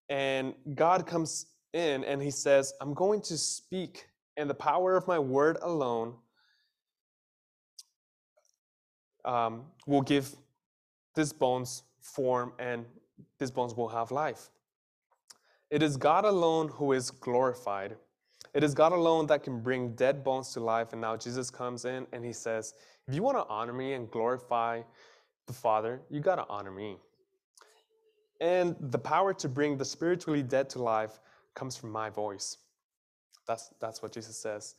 and 0.09 0.55
God 0.75 1.07
comes 1.07 1.47
in 1.73 2.05
and 2.05 2.23
he 2.23 2.31
says, 2.31 2.73
I'm 2.81 2.95
going 2.95 3.21
to 3.23 3.37
speak, 3.37 4.07
and 4.37 4.49
the 4.49 4.55
power 4.55 4.97
of 4.97 5.07
my 5.09 5.19
word 5.19 5.59
alone 5.63 6.15
um, 9.25 9.65
will 9.87 10.03
give 10.03 10.35
these 11.15 11.33
bones 11.33 11.83
form, 12.01 12.53
and 12.59 12.85
these 13.39 13.51
bones 13.51 13.75
will 13.75 13.89
have 13.89 14.11
life. 14.11 14.51
It 15.71 15.83
is 15.83 15.97
God 15.97 16.25
alone 16.25 16.69
who 16.69 16.93
is 16.93 17.11
glorified. 17.11 17.97
It 18.55 18.63
is 18.63 18.73
God 18.73 18.93
alone 18.93 19.27
that 19.27 19.43
can 19.43 19.61
bring 19.61 19.95
dead 19.95 20.23
bones 20.23 20.53
to 20.53 20.61
life. 20.61 20.93
And 20.93 21.01
now 21.01 21.17
Jesus 21.17 21.51
comes 21.51 21.85
in 21.85 22.07
and 22.13 22.25
he 22.25 22.33
says, 22.33 22.75
If 23.09 23.15
you 23.15 23.23
want 23.23 23.37
to 23.37 23.45
honor 23.49 23.73
me 23.73 23.95
and 23.95 24.11
glorify 24.11 24.83
the 25.47 25.53
Father, 25.53 26.01
you 26.09 26.21
got 26.21 26.37
to 26.37 26.47
honor 26.49 26.71
me. 26.71 26.97
And 28.41 28.77
the 28.79 28.99
power 28.99 29.35
to 29.35 29.49
bring 29.49 29.77
the 29.77 29.85
spiritually 29.85 30.43
dead 30.43 30.71
to 30.71 30.83
life 30.83 31.19
comes 31.55 31.77
from 31.77 31.91
my 31.91 32.11
voice. 32.11 32.59
That's, 33.47 33.71
that's 33.81 34.03
what 34.03 34.13
Jesus 34.13 34.37
says. 34.37 34.77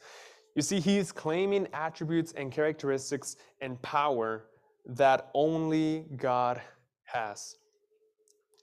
You 0.55 0.62
see, 0.62 0.79
he's 0.79 1.12
claiming 1.12 1.67
attributes 1.74 2.32
and 2.34 2.51
characteristics 2.51 3.36
and 3.62 3.82
power 3.82 4.46
that 4.86 5.29
only 5.34 6.05
God 6.15 6.62
has. 7.03 7.58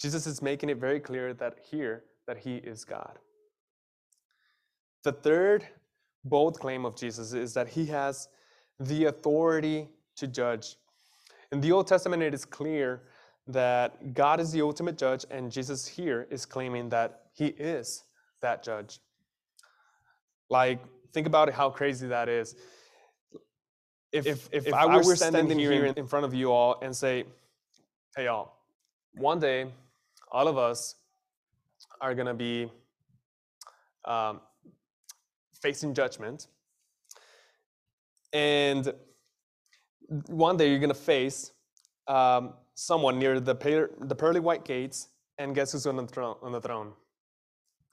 Jesus 0.01 0.27
is 0.27 0.41
making 0.41 0.71
it 0.71 0.79
very 0.79 1.01
clear 1.01 1.35
that 1.35 1.59
here 1.71 2.05
that 2.27 2.39
he 2.39 2.57
is 2.57 2.85
God. 2.85 3.19
The 5.05 5.13
third 5.13 5.67
bold 6.25 6.61
claim 6.61 6.85
of 6.85 6.97
Jesus 6.97 7.33
is 7.33 7.55
that 7.55 7.69
he 7.69 7.87
has 7.87 8.29
the 8.79 9.07
authority 9.07 9.89
to 10.17 10.27
judge. 10.27 10.77
In 11.51 11.61
the 11.61 11.73
Old 11.73 11.87
Testament, 11.87 12.23
it 12.23 12.35
is 12.35 12.45
clear 12.45 13.03
that 13.49 14.15
God 14.15 14.41
is 14.41 14.53
the 14.53 14.63
ultimate 14.63 14.97
judge, 14.97 15.27
and 15.31 15.51
Jesus 15.51 15.87
here 15.87 16.27
is 16.31 16.47
claiming 16.47 16.89
that 16.91 17.23
he 17.35 17.47
is 17.47 18.05
that 18.41 18.63
judge. 18.63 19.01
Like, 20.49 20.81
think 21.13 21.27
about 21.27 21.49
it, 21.49 21.55
how 21.55 21.71
crazy 21.71 22.07
that 22.09 22.29
is. 22.29 22.55
If, 24.13 24.27
if, 24.27 24.49
if, 24.53 24.67
if 24.69 24.75
I, 24.75 24.85
I 24.85 24.97
were 24.97 25.17
standing, 25.17 25.47
standing 25.47 25.59
here 25.59 25.87
in, 25.87 25.95
in 25.95 26.07
front 26.07 26.27
of 26.27 26.35
you 26.35 26.53
all 26.53 26.79
and 26.83 26.95
say, 26.95 27.25
hey, 28.15 28.27
y'all, 28.27 28.53
one 29.15 29.41
day, 29.41 29.67
all 30.31 30.49
of 30.49 30.59
us 30.59 30.97
are 32.01 32.15
going 32.15 32.27
to 32.27 32.35
be 32.35 32.71
um, 34.05 34.41
facing 35.63 35.95
judgment. 35.95 36.49
And 38.33 38.93
one 40.27 40.57
day 40.57 40.69
you're 40.69 40.79
going 40.79 40.89
to 40.89 40.95
face 40.95 41.53
um, 42.09 42.55
someone 42.75 43.19
near 43.19 43.41
the, 43.41 43.55
the 44.01 44.15
pearly 44.15 44.41
white 44.41 44.65
gates, 44.65 45.09
and 45.39 45.55
guess 45.55 45.73
who's 45.73 45.87
on 45.87 45.97
the 45.97 46.07
throne? 46.07 46.37
On 46.43 46.53
the 46.53 46.61
throne? 46.61 46.93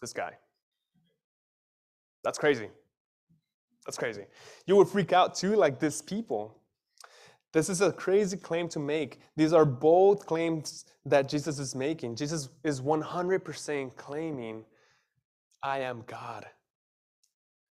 This 0.02 0.14
guy. 0.14 0.32
That's 2.24 2.38
crazy. 2.38 2.70
That's 3.86 3.98
crazy. 3.98 4.26
You 4.66 4.76
would 4.76 4.88
freak 4.88 5.14
out 5.14 5.36
too, 5.36 5.56
like 5.56 5.80
these 5.80 6.02
people. 6.02 6.56
This 7.54 7.70
is 7.70 7.82
a 7.82 7.92
crazy 7.92 8.38
claim 8.38 8.70
to 8.70 8.80
make. 8.80 9.20
These 9.36 9.54
are 9.54 9.66
bold 9.66 10.26
claims 10.26 10.86
that 11.06 11.28
Jesus 11.28 11.58
is 11.58 11.74
making. 11.74 12.16
Jesus 12.16 12.50
is 12.64 12.82
100% 12.82 13.96
claiming, 13.96 14.64
I 15.64 15.80
am 15.80 16.04
God. 16.06 16.46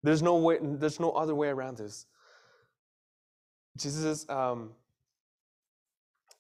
There's 0.06 0.22
no 0.22 0.36
way, 0.38 0.60
there's 0.62 1.00
no 1.00 1.10
other 1.12 1.34
way 1.34 1.48
around 1.48 1.78
this. 1.78 2.06
Jesus 3.76 4.30
um, 4.30 4.70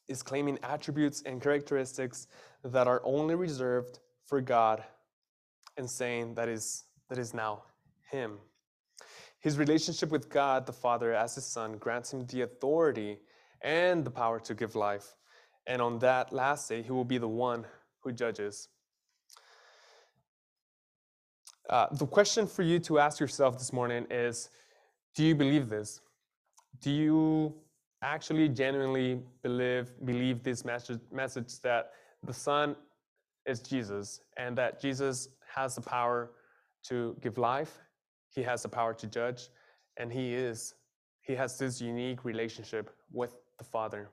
is 0.07 0.21
claiming 0.21 0.59
attributes 0.61 1.23
and 1.25 1.41
characteristics 1.41 2.27
that 2.63 2.87
are 2.87 3.01
only 3.03 3.33
reserved 3.33 3.99
for 4.27 4.39
God 4.39 4.83
and 5.77 5.89
saying 5.89 6.35
that 6.35 6.47
is, 6.47 6.83
that 7.09 7.17
is 7.17 7.33
now 7.33 7.63
Him. 8.11 8.37
His 9.39 9.57
relationship 9.57 10.11
with 10.11 10.29
God 10.29 10.67
the 10.67 10.73
Father 10.73 11.15
as 11.15 11.33
His 11.33 11.45
Son 11.45 11.77
grants 11.79 12.13
Him 12.13 12.27
the 12.27 12.41
authority 12.41 13.17
and 13.63 14.05
the 14.05 14.11
power 14.11 14.39
to 14.41 14.53
give 14.53 14.75
life. 14.75 15.15
And 15.65 15.81
on 15.81 15.97
that 15.99 16.31
last 16.31 16.69
day, 16.69 16.83
He 16.83 16.91
will 16.91 17.03
be 17.03 17.17
the 17.17 17.27
one 17.27 17.65
who 18.01 18.11
judges. 18.11 18.69
Uh, 21.69 21.87
the 21.91 22.05
question 22.05 22.45
for 22.45 22.61
you 22.61 22.79
to 22.79 22.99
ask 22.99 23.19
yourself 23.19 23.57
this 23.57 23.73
morning 23.73 24.05
is 24.11 24.49
Do 25.15 25.23
you 25.23 25.35
believe 25.35 25.69
this? 25.69 26.01
Do 26.81 26.91
you 26.91 27.55
actually 28.03 28.49
genuinely 28.49 29.21
believe, 29.41 29.91
believe 30.03 30.43
this 30.43 30.63
message, 30.63 30.99
message 31.11 31.59
that 31.61 31.91
the 32.23 32.33
Son 32.33 32.75
is 33.45 33.59
Jesus 33.61 34.21
and 34.37 34.55
that 34.57 34.79
Jesus 34.79 35.29
has 35.55 35.75
the 35.75 35.81
power 35.81 36.31
to 36.87 37.15
give 37.21 37.37
life, 37.37 37.79
He 38.29 38.43
has 38.43 38.61
the 38.61 38.69
power 38.69 38.93
to 38.93 39.07
judge, 39.07 39.49
and 39.97 40.11
He 40.11 40.35
is, 40.35 40.75
He 41.21 41.33
has 41.33 41.57
this 41.57 41.81
unique 41.81 42.23
relationship 42.25 42.91
with 43.11 43.33
the 43.57 43.63
Father. 43.63 44.09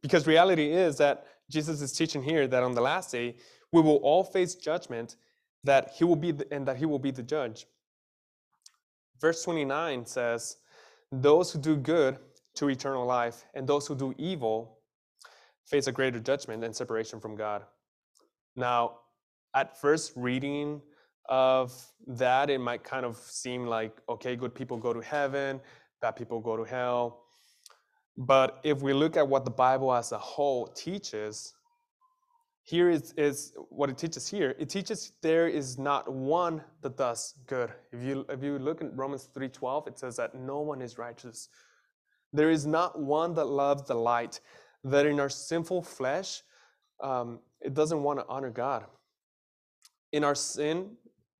Because 0.00 0.28
reality 0.28 0.70
is 0.70 0.96
that 0.98 1.26
Jesus 1.50 1.80
is 1.80 1.92
teaching 1.92 2.22
here 2.22 2.46
that 2.46 2.62
on 2.62 2.74
the 2.74 2.80
last 2.80 3.10
day, 3.10 3.34
we 3.72 3.80
will 3.80 3.96
all 3.96 4.22
face 4.22 4.54
judgment 4.54 5.16
that 5.64 5.90
he 5.90 6.04
will 6.04 6.16
be 6.16 6.32
the, 6.32 6.46
and 6.52 6.66
that 6.66 6.76
he 6.76 6.86
will 6.86 6.98
be 6.98 7.10
the 7.10 7.22
judge. 7.22 7.66
Verse 9.20 9.42
29 9.42 10.06
says, 10.06 10.58
"Those 11.10 11.52
who 11.52 11.58
do 11.58 11.76
good 11.76 12.18
to 12.54 12.68
eternal 12.68 13.06
life, 13.06 13.44
and 13.54 13.66
those 13.66 13.86
who 13.86 13.94
do 13.94 14.14
evil 14.18 14.78
face 15.64 15.86
a 15.86 15.92
greater 15.92 16.20
judgment 16.20 16.64
and 16.64 16.74
separation 16.74 17.20
from 17.20 17.36
God." 17.36 17.66
Now, 18.56 19.00
at 19.54 19.76
first 19.76 20.12
reading 20.16 20.82
of 21.28 21.92
that, 22.06 22.50
it 22.50 22.58
might 22.58 22.84
kind 22.84 23.04
of 23.04 23.16
seem 23.16 23.66
like, 23.66 24.00
okay, 24.08 24.36
good 24.36 24.54
people 24.54 24.76
go 24.76 24.92
to 24.92 25.00
heaven, 25.00 25.60
bad 26.00 26.12
people 26.12 26.40
go 26.40 26.56
to 26.56 26.64
hell. 26.64 27.24
But 28.16 28.60
if 28.64 28.82
we 28.82 28.92
look 28.92 29.16
at 29.16 29.28
what 29.28 29.44
the 29.44 29.50
Bible 29.50 29.92
as 29.92 30.12
a 30.12 30.18
whole 30.18 30.66
teaches, 30.68 31.54
here 32.68 32.90
is, 32.90 33.14
is 33.16 33.54
what 33.70 33.88
it 33.88 33.96
teaches 33.96 34.28
here. 34.28 34.54
It 34.58 34.68
teaches 34.68 35.12
there 35.22 35.48
is 35.48 35.78
not 35.78 36.12
one 36.12 36.62
that 36.82 36.98
does 36.98 37.34
good. 37.46 37.72
If 37.92 38.02
you 38.02 38.26
if 38.28 38.42
you 38.42 38.58
look 38.58 38.82
in 38.82 38.94
Romans 38.94 39.26
3:12, 39.34 39.88
it 39.88 39.98
says 39.98 40.16
that 40.16 40.34
no 40.34 40.60
one 40.60 40.82
is 40.82 40.98
righteous. 40.98 41.48
There 42.34 42.50
is 42.50 42.66
not 42.66 43.00
one 43.00 43.32
that 43.36 43.46
loves 43.46 43.84
the 43.84 43.94
light, 43.94 44.40
that 44.84 45.06
in 45.06 45.18
our 45.18 45.30
sinful 45.30 45.82
flesh, 45.82 46.42
um, 47.02 47.40
it 47.62 47.72
doesn't 47.72 48.02
want 48.02 48.18
to 48.18 48.26
honor 48.28 48.50
God. 48.50 48.84
In 50.12 50.22
our 50.22 50.34
sin, 50.34 50.90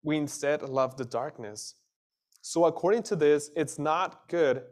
we 0.02 0.16
instead 0.16 0.62
love 0.62 0.97
the 0.97 1.04
darkness. 1.04 1.75
So 2.40 2.64
according 2.64 3.02
to 3.02 3.16
this, 3.16 3.50
it's 3.54 3.78
not 3.78 4.30
good. 4.30 4.62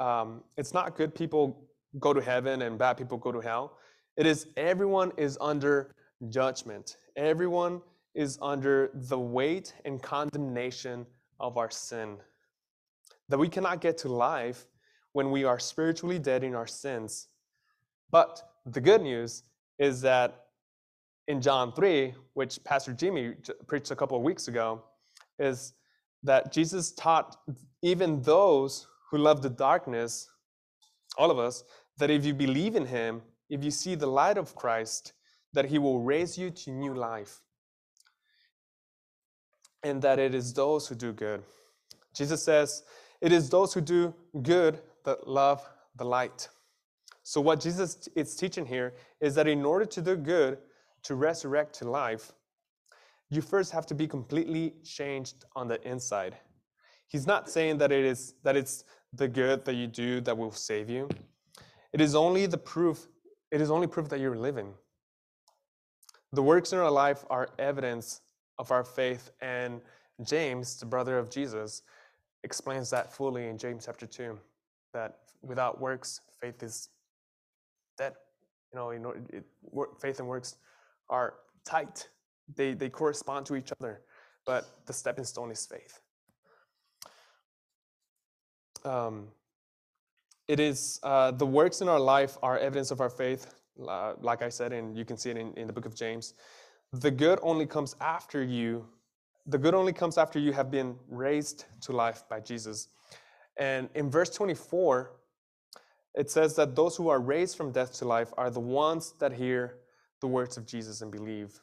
Um, 0.00 0.42
it's 0.56 0.74
not 0.74 0.96
good 0.96 1.14
people 1.14 1.68
go 2.00 2.12
to 2.12 2.20
heaven 2.20 2.62
and 2.62 2.76
bad 2.76 2.96
people 2.96 3.18
go 3.18 3.30
to 3.30 3.38
hell 3.38 3.78
it 4.16 4.26
is 4.26 4.46
everyone 4.56 5.12
is 5.16 5.36
under 5.40 5.94
judgment. 6.28 6.96
Everyone 7.16 7.80
is 8.14 8.38
under 8.40 8.90
the 8.94 9.18
weight 9.18 9.74
and 9.84 10.02
condemnation 10.02 11.06
of 11.40 11.56
our 11.58 11.70
sin. 11.70 12.16
That 13.28 13.38
we 13.38 13.48
cannot 13.48 13.80
get 13.80 13.98
to 13.98 14.08
life 14.08 14.66
when 15.12 15.30
we 15.30 15.44
are 15.44 15.58
spiritually 15.58 16.18
dead 16.18 16.44
in 16.44 16.54
our 16.54 16.66
sins. 16.66 17.28
But 18.10 18.42
the 18.66 18.80
good 18.80 19.02
news 19.02 19.42
is 19.78 20.00
that 20.02 20.46
in 21.26 21.40
John 21.40 21.72
3, 21.72 22.14
which 22.34 22.62
Pastor 22.64 22.92
Jimmy 22.92 23.34
preached 23.66 23.90
a 23.90 23.96
couple 23.96 24.16
of 24.16 24.22
weeks 24.22 24.48
ago, 24.48 24.82
is 25.38 25.72
that 26.22 26.52
Jesus 26.52 26.92
taught 26.92 27.36
even 27.82 28.22
those 28.22 28.86
who 29.10 29.18
love 29.18 29.42
the 29.42 29.50
darkness, 29.50 30.28
all 31.18 31.30
of 31.30 31.38
us, 31.38 31.64
that 31.98 32.10
if 32.10 32.24
you 32.24 32.34
believe 32.34 32.76
in 32.76 32.86
him, 32.86 33.22
if 33.48 33.62
you 33.62 33.70
see 33.70 33.94
the 33.94 34.06
light 34.06 34.38
of 34.38 34.54
Christ, 34.54 35.12
that 35.52 35.66
he 35.66 35.78
will 35.78 36.00
raise 36.00 36.36
you 36.36 36.50
to 36.50 36.70
new 36.70 36.94
life. 36.94 37.40
And 39.82 40.00
that 40.02 40.18
it 40.18 40.34
is 40.34 40.52
those 40.52 40.88
who 40.88 40.94
do 40.94 41.12
good. 41.12 41.42
Jesus 42.14 42.42
says, 42.42 42.82
It 43.20 43.32
is 43.32 43.50
those 43.50 43.74
who 43.74 43.80
do 43.80 44.14
good 44.42 44.80
that 45.04 45.28
love 45.28 45.62
the 45.96 46.04
light. 46.04 46.48
So, 47.22 47.40
what 47.40 47.60
Jesus 47.60 48.08
is 48.14 48.36
teaching 48.36 48.66
here 48.66 48.94
is 49.20 49.34
that 49.34 49.46
in 49.46 49.64
order 49.64 49.84
to 49.84 50.02
do 50.02 50.16
good, 50.16 50.58
to 51.04 51.14
resurrect 51.14 51.74
to 51.76 51.90
life, 51.90 52.32
you 53.30 53.42
first 53.42 53.72
have 53.72 53.86
to 53.86 53.94
be 53.94 54.06
completely 54.06 54.74
changed 54.84 55.44
on 55.54 55.68
the 55.68 55.80
inside. 55.86 56.36
He's 57.06 57.26
not 57.26 57.50
saying 57.50 57.78
that 57.78 57.92
it 57.92 58.04
is 58.04 58.34
that 58.42 58.56
it's 58.56 58.84
the 59.12 59.28
good 59.28 59.64
that 59.64 59.74
you 59.74 59.86
do 59.86 60.20
that 60.22 60.36
will 60.36 60.50
save 60.50 60.90
you. 60.90 61.08
It 61.92 62.00
is 62.00 62.14
only 62.14 62.46
the 62.46 62.58
proof 62.58 63.06
it 63.54 63.60
is 63.60 63.70
only 63.70 63.86
proof 63.86 64.08
that 64.08 64.18
you're 64.18 64.36
living. 64.36 64.74
The 66.32 66.42
works 66.42 66.72
in 66.72 66.80
our 66.80 66.90
life 66.90 67.24
are 67.30 67.50
evidence 67.60 68.20
of 68.58 68.72
our 68.72 68.82
faith, 68.82 69.30
and 69.40 69.80
James, 70.24 70.80
the 70.80 70.86
brother 70.86 71.16
of 71.18 71.30
Jesus, 71.30 71.82
explains 72.42 72.90
that 72.90 73.12
fully 73.12 73.46
in 73.46 73.56
James 73.56 73.86
chapter 73.86 74.06
2 74.06 74.36
that 74.92 75.18
without 75.40 75.80
works, 75.80 76.20
faith 76.40 76.64
is 76.64 76.88
dead. 77.96 78.14
You 78.72 78.78
know, 78.80 78.90
know 78.90 79.14
it, 79.32 79.44
faith 80.00 80.18
and 80.18 80.26
works 80.26 80.56
are 81.08 81.34
tight, 81.64 82.08
they, 82.56 82.74
they 82.74 82.88
correspond 82.88 83.46
to 83.46 83.54
each 83.54 83.70
other, 83.80 84.00
but 84.44 84.66
the 84.86 84.92
stepping 84.92 85.24
stone 85.24 85.52
is 85.52 85.64
faith. 85.64 86.00
Um, 88.84 89.28
it 90.48 90.60
is 90.60 91.00
uh, 91.02 91.30
the 91.30 91.46
works 91.46 91.80
in 91.80 91.88
our 91.88 92.00
life 92.00 92.36
are 92.42 92.58
evidence 92.58 92.90
of 92.90 93.00
our 93.00 93.10
faith, 93.10 93.54
uh, 93.88 94.14
like 94.20 94.42
I 94.42 94.48
said, 94.48 94.72
and 94.72 94.96
you 94.96 95.04
can 95.04 95.16
see 95.16 95.30
it 95.30 95.36
in, 95.36 95.54
in 95.54 95.66
the 95.66 95.72
book 95.72 95.86
of 95.86 95.94
James. 95.94 96.34
The 96.92 97.10
good 97.10 97.38
only 97.42 97.66
comes 97.66 97.96
after 98.00 98.42
you. 98.42 98.86
The 99.46 99.58
good 99.58 99.74
only 99.74 99.92
comes 99.92 100.18
after 100.18 100.38
you 100.38 100.52
have 100.52 100.70
been 100.70 100.96
raised 101.08 101.64
to 101.82 101.92
life 101.92 102.22
by 102.28 102.40
Jesus. 102.40 102.88
And 103.58 103.88
in 103.94 104.10
verse 104.10 104.30
24, 104.30 105.12
it 106.14 106.30
says 106.30 106.54
that 106.56 106.76
those 106.76 106.96
who 106.96 107.08
are 107.08 107.20
raised 107.20 107.56
from 107.56 107.72
death 107.72 107.98
to 107.98 108.04
life 108.04 108.32
are 108.36 108.50
the 108.50 108.60
ones 108.60 109.14
that 109.18 109.32
hear 109.32 109.78
the 110.20 110.26
words 110.26 110.56
of 110.56 110.66
Jesus 110.66 111.00
and 111.00 111.10
believe. 111.10 111.60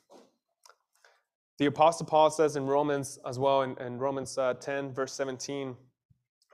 The 1.57 1.67
Apostle 1.67 2.05
Paul 2.05 2.31
says 2.31 2.55
in 2.55 2.65
Romans 2.65 3.19
as 3.25 3.39
well, 3.39 3.61
in, 3.61 3.77
in 3.77 3.97
Romans 3.97 4.37
uh, 4.37 4.55
10, 4.55 4.93
verse 4.93 5.13
17, 5.13 5.75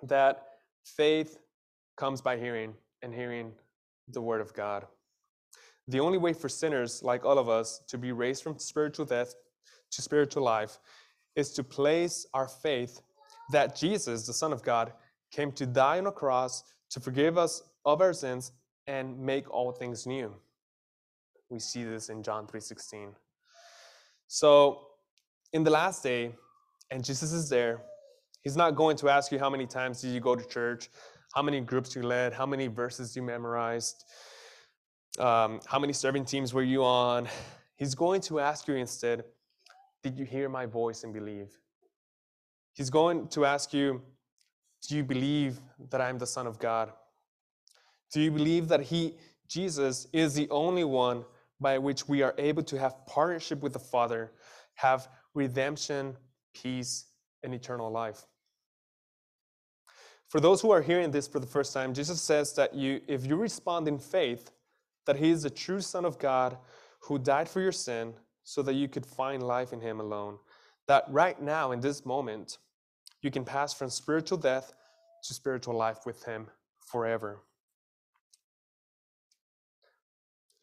that 0.03 0.43
faith 0.83 1.37
comes 1.97 2.21
by 2.21 2.38
hearing, 2.38 2.73
and 3.01 3.13
hearing 3.13 3.51
the 4.07 4.21
word 4.21 4.41
of 4.41 4.53
God. 4.53 4.86
The 5.88 5.99
only 5.99 6.17
way 6.17 6.33
for 6.33 6.49
sinners 6.49 7.01
like 7.03 7.25
all 7.25 7.38
of 7.38 7.49
us 7.49 7.81
to 7.88 7.97
be 7.97 8.12
raised 8.12 8.43
from 8.43 8.60
spiritual 8.60 9.05
death 9.05 9.36
to 9.91 10.01
spiritual 10.01 10.43
life 10.43 10.79
is 11.36 11.51
to 11.53 11.63
place 11.63 12.25
our 12.33 12.47
faith 12.47 13.01
that 13.51 13.75
Jesus, 13.75 14.25
the 14.25 14.33
Son 14.33 14.51
of 14.51 14.63
God, 14.63 14.93
came 15.31 15.51
to 15.53 15.65
die 15.65 15.97
on 15.97 16.07
a 16.07 16.12
cross 16.12 16.63
to 16.89 16.99
forgive 16.99 17.38
us 17.38 17.62
of 17.86 18.01
our 18.01 18.13
sins 18.13 18.51
and 18.88 19.17
make 19.19 19.49
all 19.49 19.71
things 19.71 20.05
new. 20.05 20.33
We 21.49 21.60
see 21.60 21.83
this 21.83 22.10
in 22.10 22.23
John 22.23 22.47
3:16. 22.47 23.15
So, 24.27 24.88
in 25.53 25.63
the 25.63 25.71
last 25.71 26.03
day, 26.03 26.36
and 26.91 27.03
Jesus 27.03 27.31
is 27.31 27.49
there, 27.49 27.81
he's 28.41 28.57
not 28.57 28.75
going 28.75 28.97
to 28.97 29.10
ask 29.10 29.31
you 29.31 29.39
how 29.39 29.49
many 29.49 29.65
times 29.65 30.01
did 30.01 30.12
you 30.12 30.19
go 30.19 30.36
to 30.36 30.45
church, 30.45 30.89
how 31.33 31.41
many 31.41 31.61
groups 31.61 31.95
you 31.95 32.03
led, 32.03 32.33
how 32.33 32.45
many 32.45 32.67
verses 32.67 33.15
you 33.15 33.21
memorized, 33.21 34.03
um, 35.19 35.59
how 35.65 35.79
many 35.79 35.93
serving 35.93 36.25
teams 36.25 36.53
were 36.53 36.63
you 36.63 36.83
on. 36.83 37.27
He's 37.75 37.95
going 37.95 38.21
to 38.21 38.39
ask 38.39 38.67
you 38.67 38.75
instead, 38.75 39.23
Did 40.03 40.17
you 40.17 40.25
hear 40.25 40.49
my 40.49 40.65
voice 40.65 41.03
and 41.03 41.13
believe? 41.13 41.57
He's 42.73 42.89
going 42.89 43.27
to 43.29 43.45
ask 43.45 43.73
you, 43.73 44.01
Do 44.87 44.95
you 44.95 45.03
believe 45.03 45.59
that 45.89 46.01
I'm 46.01 46.17
the 46.17 46.27
Son 46.27 46.47
of 46.47 46.59
God? 46.59 46.91
Do 48.11 48.21
you 48.21 48.31
believe 48.31 48.67
that 48.69 48.81
He, 48.81 49.15
Jesus, 49.47 50.07
is 50.13 50.33
the 50.33 50.49
only 50.49 50.83
one 50.83 51.25
by 51.59 51.77
which 51.77 52.07
we 52.07 52.21
are 52.21 52.35
able 52.37 52.63
to 52.63 52.77
have 52.77 53.05
partnership 53.07 53.61
with 53.61 53.73
the 53.73 53.79
Father, 53.79 54.31
have 54.75 55.07
redemption, 55.33 56.15
peace, 56.53 57.05
and 57.43 57.53
eternal 57.53 57.91
life? 57.91 58.25
For 60.29 60.39
those 60.39 60.61
who 60.61 60.71
are 60.71 60.81
hearing 60.81 61.11
this 61.11 61.27
for 61.27 61.39
the 61.39 61.47
first 61.47 61.73
time, 61.73 61.93
Jesus 61.93 62.21
says 62.21 62.53
that 62.53 62.75
you, 62.75 63.01
if 63.07 63.25
you 63.25 63.35
respond 63.35 63.87
in 63.87 63.97
faith, 63.97 64.51
that 65.05 65.15
he 65.15 65.29
is 65.29 65.43
the 65.43 65.49
true 65.49 65.79
Son 65.79 66.03
of 66.03 66.19
God 66.19 66.57
who 67.01 67.17
died 67.17 67.47
for 67.47 67.61
your 67.61 67.71
sin 67.71 68.13
so 68.43 68.61
that 68.63 68.73
you 68.73 68.87
could 68.87 69.05
find 69.05 69.41
life 69.41 69.71
in 69.71 69.79
him 69.79 69.99
alone. 69.99 70.37
That 70.87 71.05
right 71.09 71.41
now, 71.41 71.71
in 71.71 71.79
this 71.79 72.05
moment, 72.05 72.57
you 73.21 73.31
can 73.31 73.45
pass 73.45 73.73
from 73.73 73.89
spiritual 73.89 74.37
death 74.37 74.73
to 75.23 75.33
spiritual 75.33 75.75
life 75.75 76.05
with 76.05 76.23
him 76.23 76.47
forever. 76.85 77.41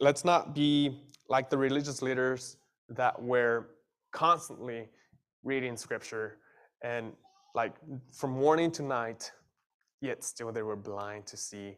let's 0.01 0.25
not 0.25 0.55
be 0.55 1.01
like 1.29 1.49
the 1.49 1.57
religious 1.57 2.03
leaders 2.03 2.57
that 2.89 3.21
were 3.21 3.69
constantly 4.13 4.89
reading 5.43 5.77
scripture 5.77 6.39
and 6.83 7.13
like 7.55 7.73
from 8.13 8.31
morning 8.31 8.71
to 8.71 8.83
night, 8.83 9.33
yet 10.01 10.23
still 10.25 10.53
they 10.53 10.63
were 10.63 10.77
blind 10.77 11.27
to 11.27 11.37
see 11.37 11.77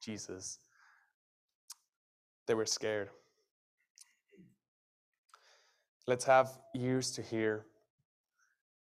Jesus. 0.00 0.58
They 2.46 2.54
were 2.54 2.66
scared. 2.66 3.10
Let's 6.06 6.24
have 6.24 6.58
ears 6.76 7.10
to 7.12 7.22
hear, 7.22 7.66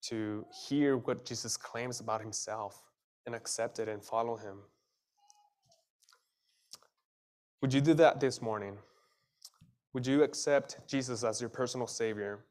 to 0.03 0.45
hear 0.67 0.97
what 0.97 1.25
Jesus 1.25 1.55
claims 1.55 1.99
about 1.99 2.21
himself 2.21 2.81
and 3.25 3.35
accept 3.35 3.77
it 3.77 3.87
and 3.87 4.03
follow 4.03 4.35
him. 4.35 4.57
Would 7.61 7.73
you 7.73 7.81
do 7.81 7.93
that 7.93 8.19
this 8.19 8.41
morning? 8.41 8.77
Would 9.93 10.07
you 10.07 10.23
accept 10.23 10.87
Jesus 10.87 11.23
as 11.23 11.39
your 11.39 11.49
personal 11.49 11.85
Savior? 11.85 12.45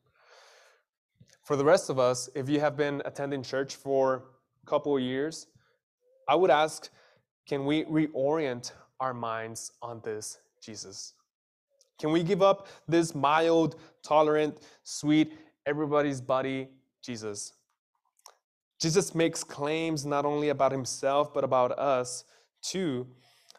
For 1.42 1.56
the 1.56 1.64
rest 1.64 1.90
of 1.90 1.98
us, 1.98 2.28
if 2.36 2.48
you 2.48 2.60
have 2.60 2.76
been 2.76 3.02
attending 3.04 3.42
church 3.42 3.74
for 3.74 4.24
a 4.62 4.66
couple 4.66 4.96
of 4.96 5.02
years, 5.02 5.48
I 6.30 6.36
would 6.36 6.50
ask 6.50 6.88
can 7.48 7.66
we 7.66 7.84
reorient 7.86 8.70
our 9.00 9.12
minds 9.12 9.72
on 9.82 10.00
this 10.04 10.38
Jesus? 10.62 11.14
Can 12.00 12.12
we 12.12 12.22
give 12.22 12.40
up 12.40 12.68
this 12.86 13.16
mild, 13.16 13.74
tolerant, 14.04 14.58
sweet, 14.84 15.32
everybody's 15.66 16.20
buddy 16.20 16.68
Jesus? 17.02 17.54
Jesus 18.80 19.12
makes 19.12 19.42
claims 19.42 20.06
not 20.06 20.24
only 20.24 20.50
about 20.50 20.70
himself, 20.70 21.34
but 21.34 21.42
about 21.42 21.72
us 21.72 22.24
too, 22.62 23.08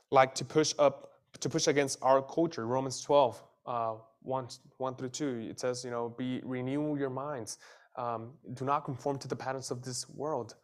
like 0.09 0.33
to 0.35 0.45
push 0.45 0.73
up, 0.79 1.11
to 1.41 1.49
push 1.49 1.67
against 1.67 1.99
our 2.01 2.21
culture. 2.21 2.65
Romans 2.65 3.01
12, 3.01 3.43
uh, 3.65 3.95
1, 4.21 4.47
1 4.77 4.95
through 4.95 5.09
2, 5.09 5.47
it 5.49 5.59
says, 5.59 5.83
you 5.83 5.91
know, 5.91 6.15
be 6.17 6.39
renew 6.45 6.97
your 6.97 7.09
minds. 7.09 7.57
Um, 7.97 8.31
do 8.53 8.63
not 8.63 8.85
conform 8.85 9.19
to 9.19 9.27
the 9.27 9.35
patterns 9.35 9.71
of 9.71 9.83
this 9.83 10.09
world. 10.09 10.55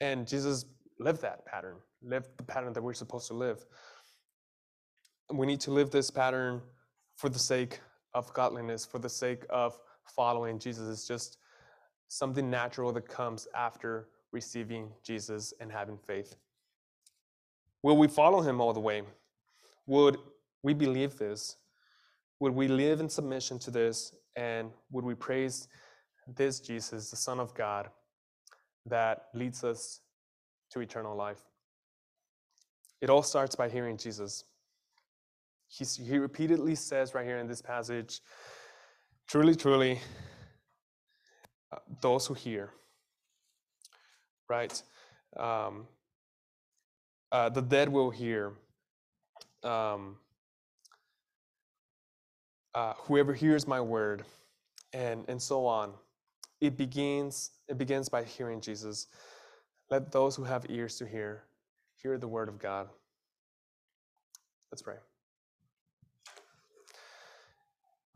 And 0.00 0.26
Jesus 0.26 0.64
lived 0.98 1.22
that 1.22 1.44
pattern, 1.46 1.76
lived 2.02 2.28
the 2.36 2.44
pattern 2.44 2.72
that 2.72 2.82
we're 2.82 2.94
supposed 2.94 3.26
to 3.28 3.34
live. 3.34 3.64
We 5.32 5.46
need 5.46 5.60
to 5.60 5.70
live 5.70 5.90
this 5.90 6.10
pattern 6.10 6.60
for 7.16 7.28
the 7.28 7.38
sake 7.38 7.80
of 8.14 8.32
godliness, 8.34 8.84
for 8.84 8.98
the 8.98 9.08
sake 9.08 9.44
of 9.50 9.78
following 10.04 10.58
Jesus. 10.58 10.88
It's 10.88 11.06
just 11.06 11.38
something 12.08 12.50
natural 12.50 12.92
that 12.92 13.08
comes 13.08 13.48
after 13.54 14.08
receiving 14.32 14.90
Jesus 15.04 15.52
and 15.60 15.70
having 15.70 15.96
faith. 15.96 16.36
Will 17.82 17.96
we 17.96 18.08
follow 18.08 18.40
him 18.42 18.60
all 18.60 18.72
the 18.72 18.80
way? 18.80 19.02
Would 19.86 20.18
we 20.62 20.74
believe 20.74 21.16
this? 21.16 21.56
Would 22.40 22.54
we 22.54 22.68
live 22.68 23.00
in 23.00 23.08
submission 23.08 23.58
to 23.60 23.70
this? 23.70 24.14
And 24.36 24.70
would 24.90 25.04
we 25.04 25.14
praise 25.14 25.68
this 26.26 26.60
Jesus, 26.60 27.10
the 27.10 27.16
Son 27.16 27.40
of 27.40 27.54
God, 27.54 27.88
that 28.86 29.26
leads 29.34 29.64
us 29.64 30.00
to 30.70 30.80
eternal 30.80 31.16
life? 31.16 31.42
It 33.00 33.10
all 33.10 33.22
starts 33.22 33.54
by 33.54 33.68
hearing 33.68 33.96
Jesus. 33.96 34.44
He's, 35.68 35.96
he 35.96 36.18
repeatedly 36.18 36.74
says 36.74 37.14
right 37.14 37.26
here 37.26 37.38
in 37.38 37.48
this 37.48 37.62
passage, 37.62 38.20
truly, 39.26 39.54
truly, 39.54 40.00
uh, 41.72 41.78
those 42.00 42.26
who 42.26 42.34
hear, 42.34 42.70
right? 44.48 44.82
Um, 45.36 45.86
uh, 47.32 47.48
the 47.48 47.62
dead 47.62 47.88
will 47.88 48.10
hear. 48.10 48.52
Um, 49.64 50.16
uh, 52.74 52.94
whoever 52.98 53.32
hears 53.32 53.66
my 53.66 53.80
word, 53.80 54.24
and 54.92 55.24
and 55.28 55.40
so 55.40 55.66
on. 55.66 55.94
It 56.62 56.76
begins. 56.76 57.50
It 57.68 57.76
begins 57.76 58.08
by 58.08 58.22
hearing 58.22 58.60
Jesus. 58.60 59.08
Let 59.90 60.12
those 60.12 60.36
who 60.36 60.44
have 60.44 60.64
ears 60.70 60.96
to 60.98 61.06
hear 61.06 61.42
hear 62.00 62.18
the 62.18 62.28
word 62.28 62.48
of 62.48 62.60
God. 62.60 62.88
Let's 64.70 64.80
pray. 64.80 64.94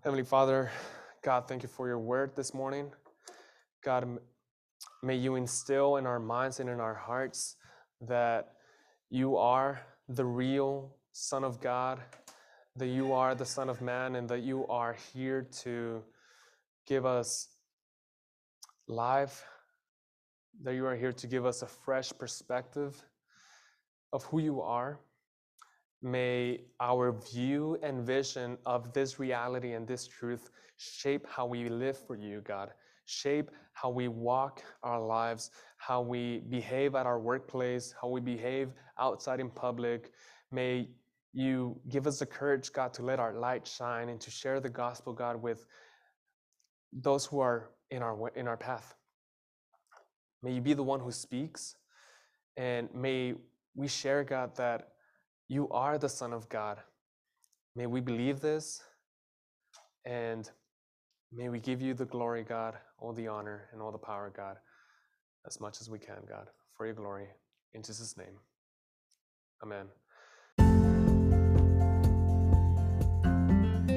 Heavenly 0.04 0.22
Father, 0.22 0.70
God, 1.22 1.48
thank 1.48 1.64
you 1.64 1.68
for 1.68 1.88
your 1.88 1.98
word 1.98 2.36
this 2.36 2.54
morning. 2.54 2.92
God, 3.84 4.18
may 5.02 5.16
you 5.16 5.34
instill 5.34 5.96
in 5.96 6.06
our 6.06 6.20
minds 6.20 6.60
and 6.60 6.70
in 6.70 6.78
our 6.78 6.94
hearts 6.94 7.56
that 8.00 8.52
you 9.10 9.36
are 9.36 9.80
the 10.08 10.24
real 10.24 10.94
Son 11.10 11.42
of 11.42 11.60
God, 11.60 11.98
that 12.76 12.86
you 12.86 13.12
are 13.12 13.34
the 13.34 13.44
Son 13.44 13.68
of 13.68 13.80
Man, 13.80 14.14
and 14.14 14.28
that 14.28 14.42
you 14.42 14.68
are 14.68 14.96
here 15.12 15.42
to 15.64 16.04
give 16.86 17.04
us 17.04 17.48
life, 18.88 19.44
that 20.62 20.74
you 20.74 20.86
are 20.86 20.96
here 20.96 21.12
to 21.12 21.26
give 21.26 21.44
us 21.44 21.62
a 21.62 21.66
fresh 21.66 22.12
perspective 22.18 23.02
of 24.12 24.24
who 24.24 24.38
you 24.40 24.60
are. 24.60 25.00
May 26.02 26.60
our 26.80 27.12
view 27.12 27.78
and 27.82 28.06
vision 28.06 28.58
of 28.64 28.92
this 28.92 29.18
reality 29.18 29.72
and 29.72 29.86
this 29.86 30.06
truth 30.06 30.50
shape 30.76 31.26
how 31.28 31.46
we 31.46 31.68
live 31.68 31.98
for 31.98 32.16
you, 32.16 32.40
God. 32.42 32.70
Shape 33.06 33.50
how 33.72 33.90
we 33.90 34.08
walk 34.08 34.62
our 34.82 35.00
lives, 35.00 35.50
how 35.78 36.00
we 36.00 36.40
behave 36.48 36.94
at 36.94 37.06
our 37.06 37.18
workplace, 37.18 37.94
how 38.00 38.08
we 38.08 38.20
behave 38.20 38.72
outside 38.98 39.40
in 39.40 39.50
public. 39.50 40.12
May 40.50 40.88
you 41.32 41.78
give 41.88 42.06
us 42.06 42.18
the 42.18 42.26
courage, 42.26 42.72
God, 42.72 42.92
to 42.94 43.02
let 43.02 43.20
our 43.20 43.34
light 43.34 43.66
shine 43.66 44.08
and 44.08 44.20
to 44.20 44.30
share 44.30 44.60
the 44.60 44.70
gospel, 44.70 45.12
God, 45.12 45.40
with 45.40 45.66
those 47.02 47.26
who 47.26 47.40
are 47.40 47.70
in 47.90 48.02
our 48.02 48.28
in 48.30 48.48
our 48.48 48.56
path. 48.56 48.94
May 50.42 50.52
you 50.52 50.60
be 50.60 50.74
the 50.74 50.82
one 50.82 51.00
who 51.00 51.12
speaks, 51.12 51.76
and 52.56 52.88
may 52.94 53.34
we 53.74 53.88
share, 53.88 54.24
God, 54.24 54.56
that 54.56 54.88
you 55.48 55.68
are 55.70 55.98
the 55.98 56.08
Son 56.08 56.32
of 56.32 56.48
God. 56.48 56.78
May 57.74 57.86
we 57.86 58.00
believe 58.00 58.40
this, 58.40 58.82
and 60.04 60.50
may 61.32 61.48
we 61.48 61.60
give 61.60 61.82
you 61.82 61.94
the 61.94 62.06
glory, 62.06 62.44
God, 62.44 62.74
all 62.98 63.12
the 63.12 63.28
honor 63.28 63.68
and 63.72 63.82
all 63.82 63.92
the 63.92 63.98
power, 63.98 64.32
God, 64.34 64.56
as 65.46 65.60
much 65.60 65.80
as 65.80 65.90
we 65.90 65.98
can, 65.98 66.22
God, 66.28 66.48
for 66.76 66.86
your 66.86 66.94
glory. 66.94 67.28
In 67.74 67.82
Jesus' 67.82 68.16
name. 68.16 68.38
Amen. 69.62 69.86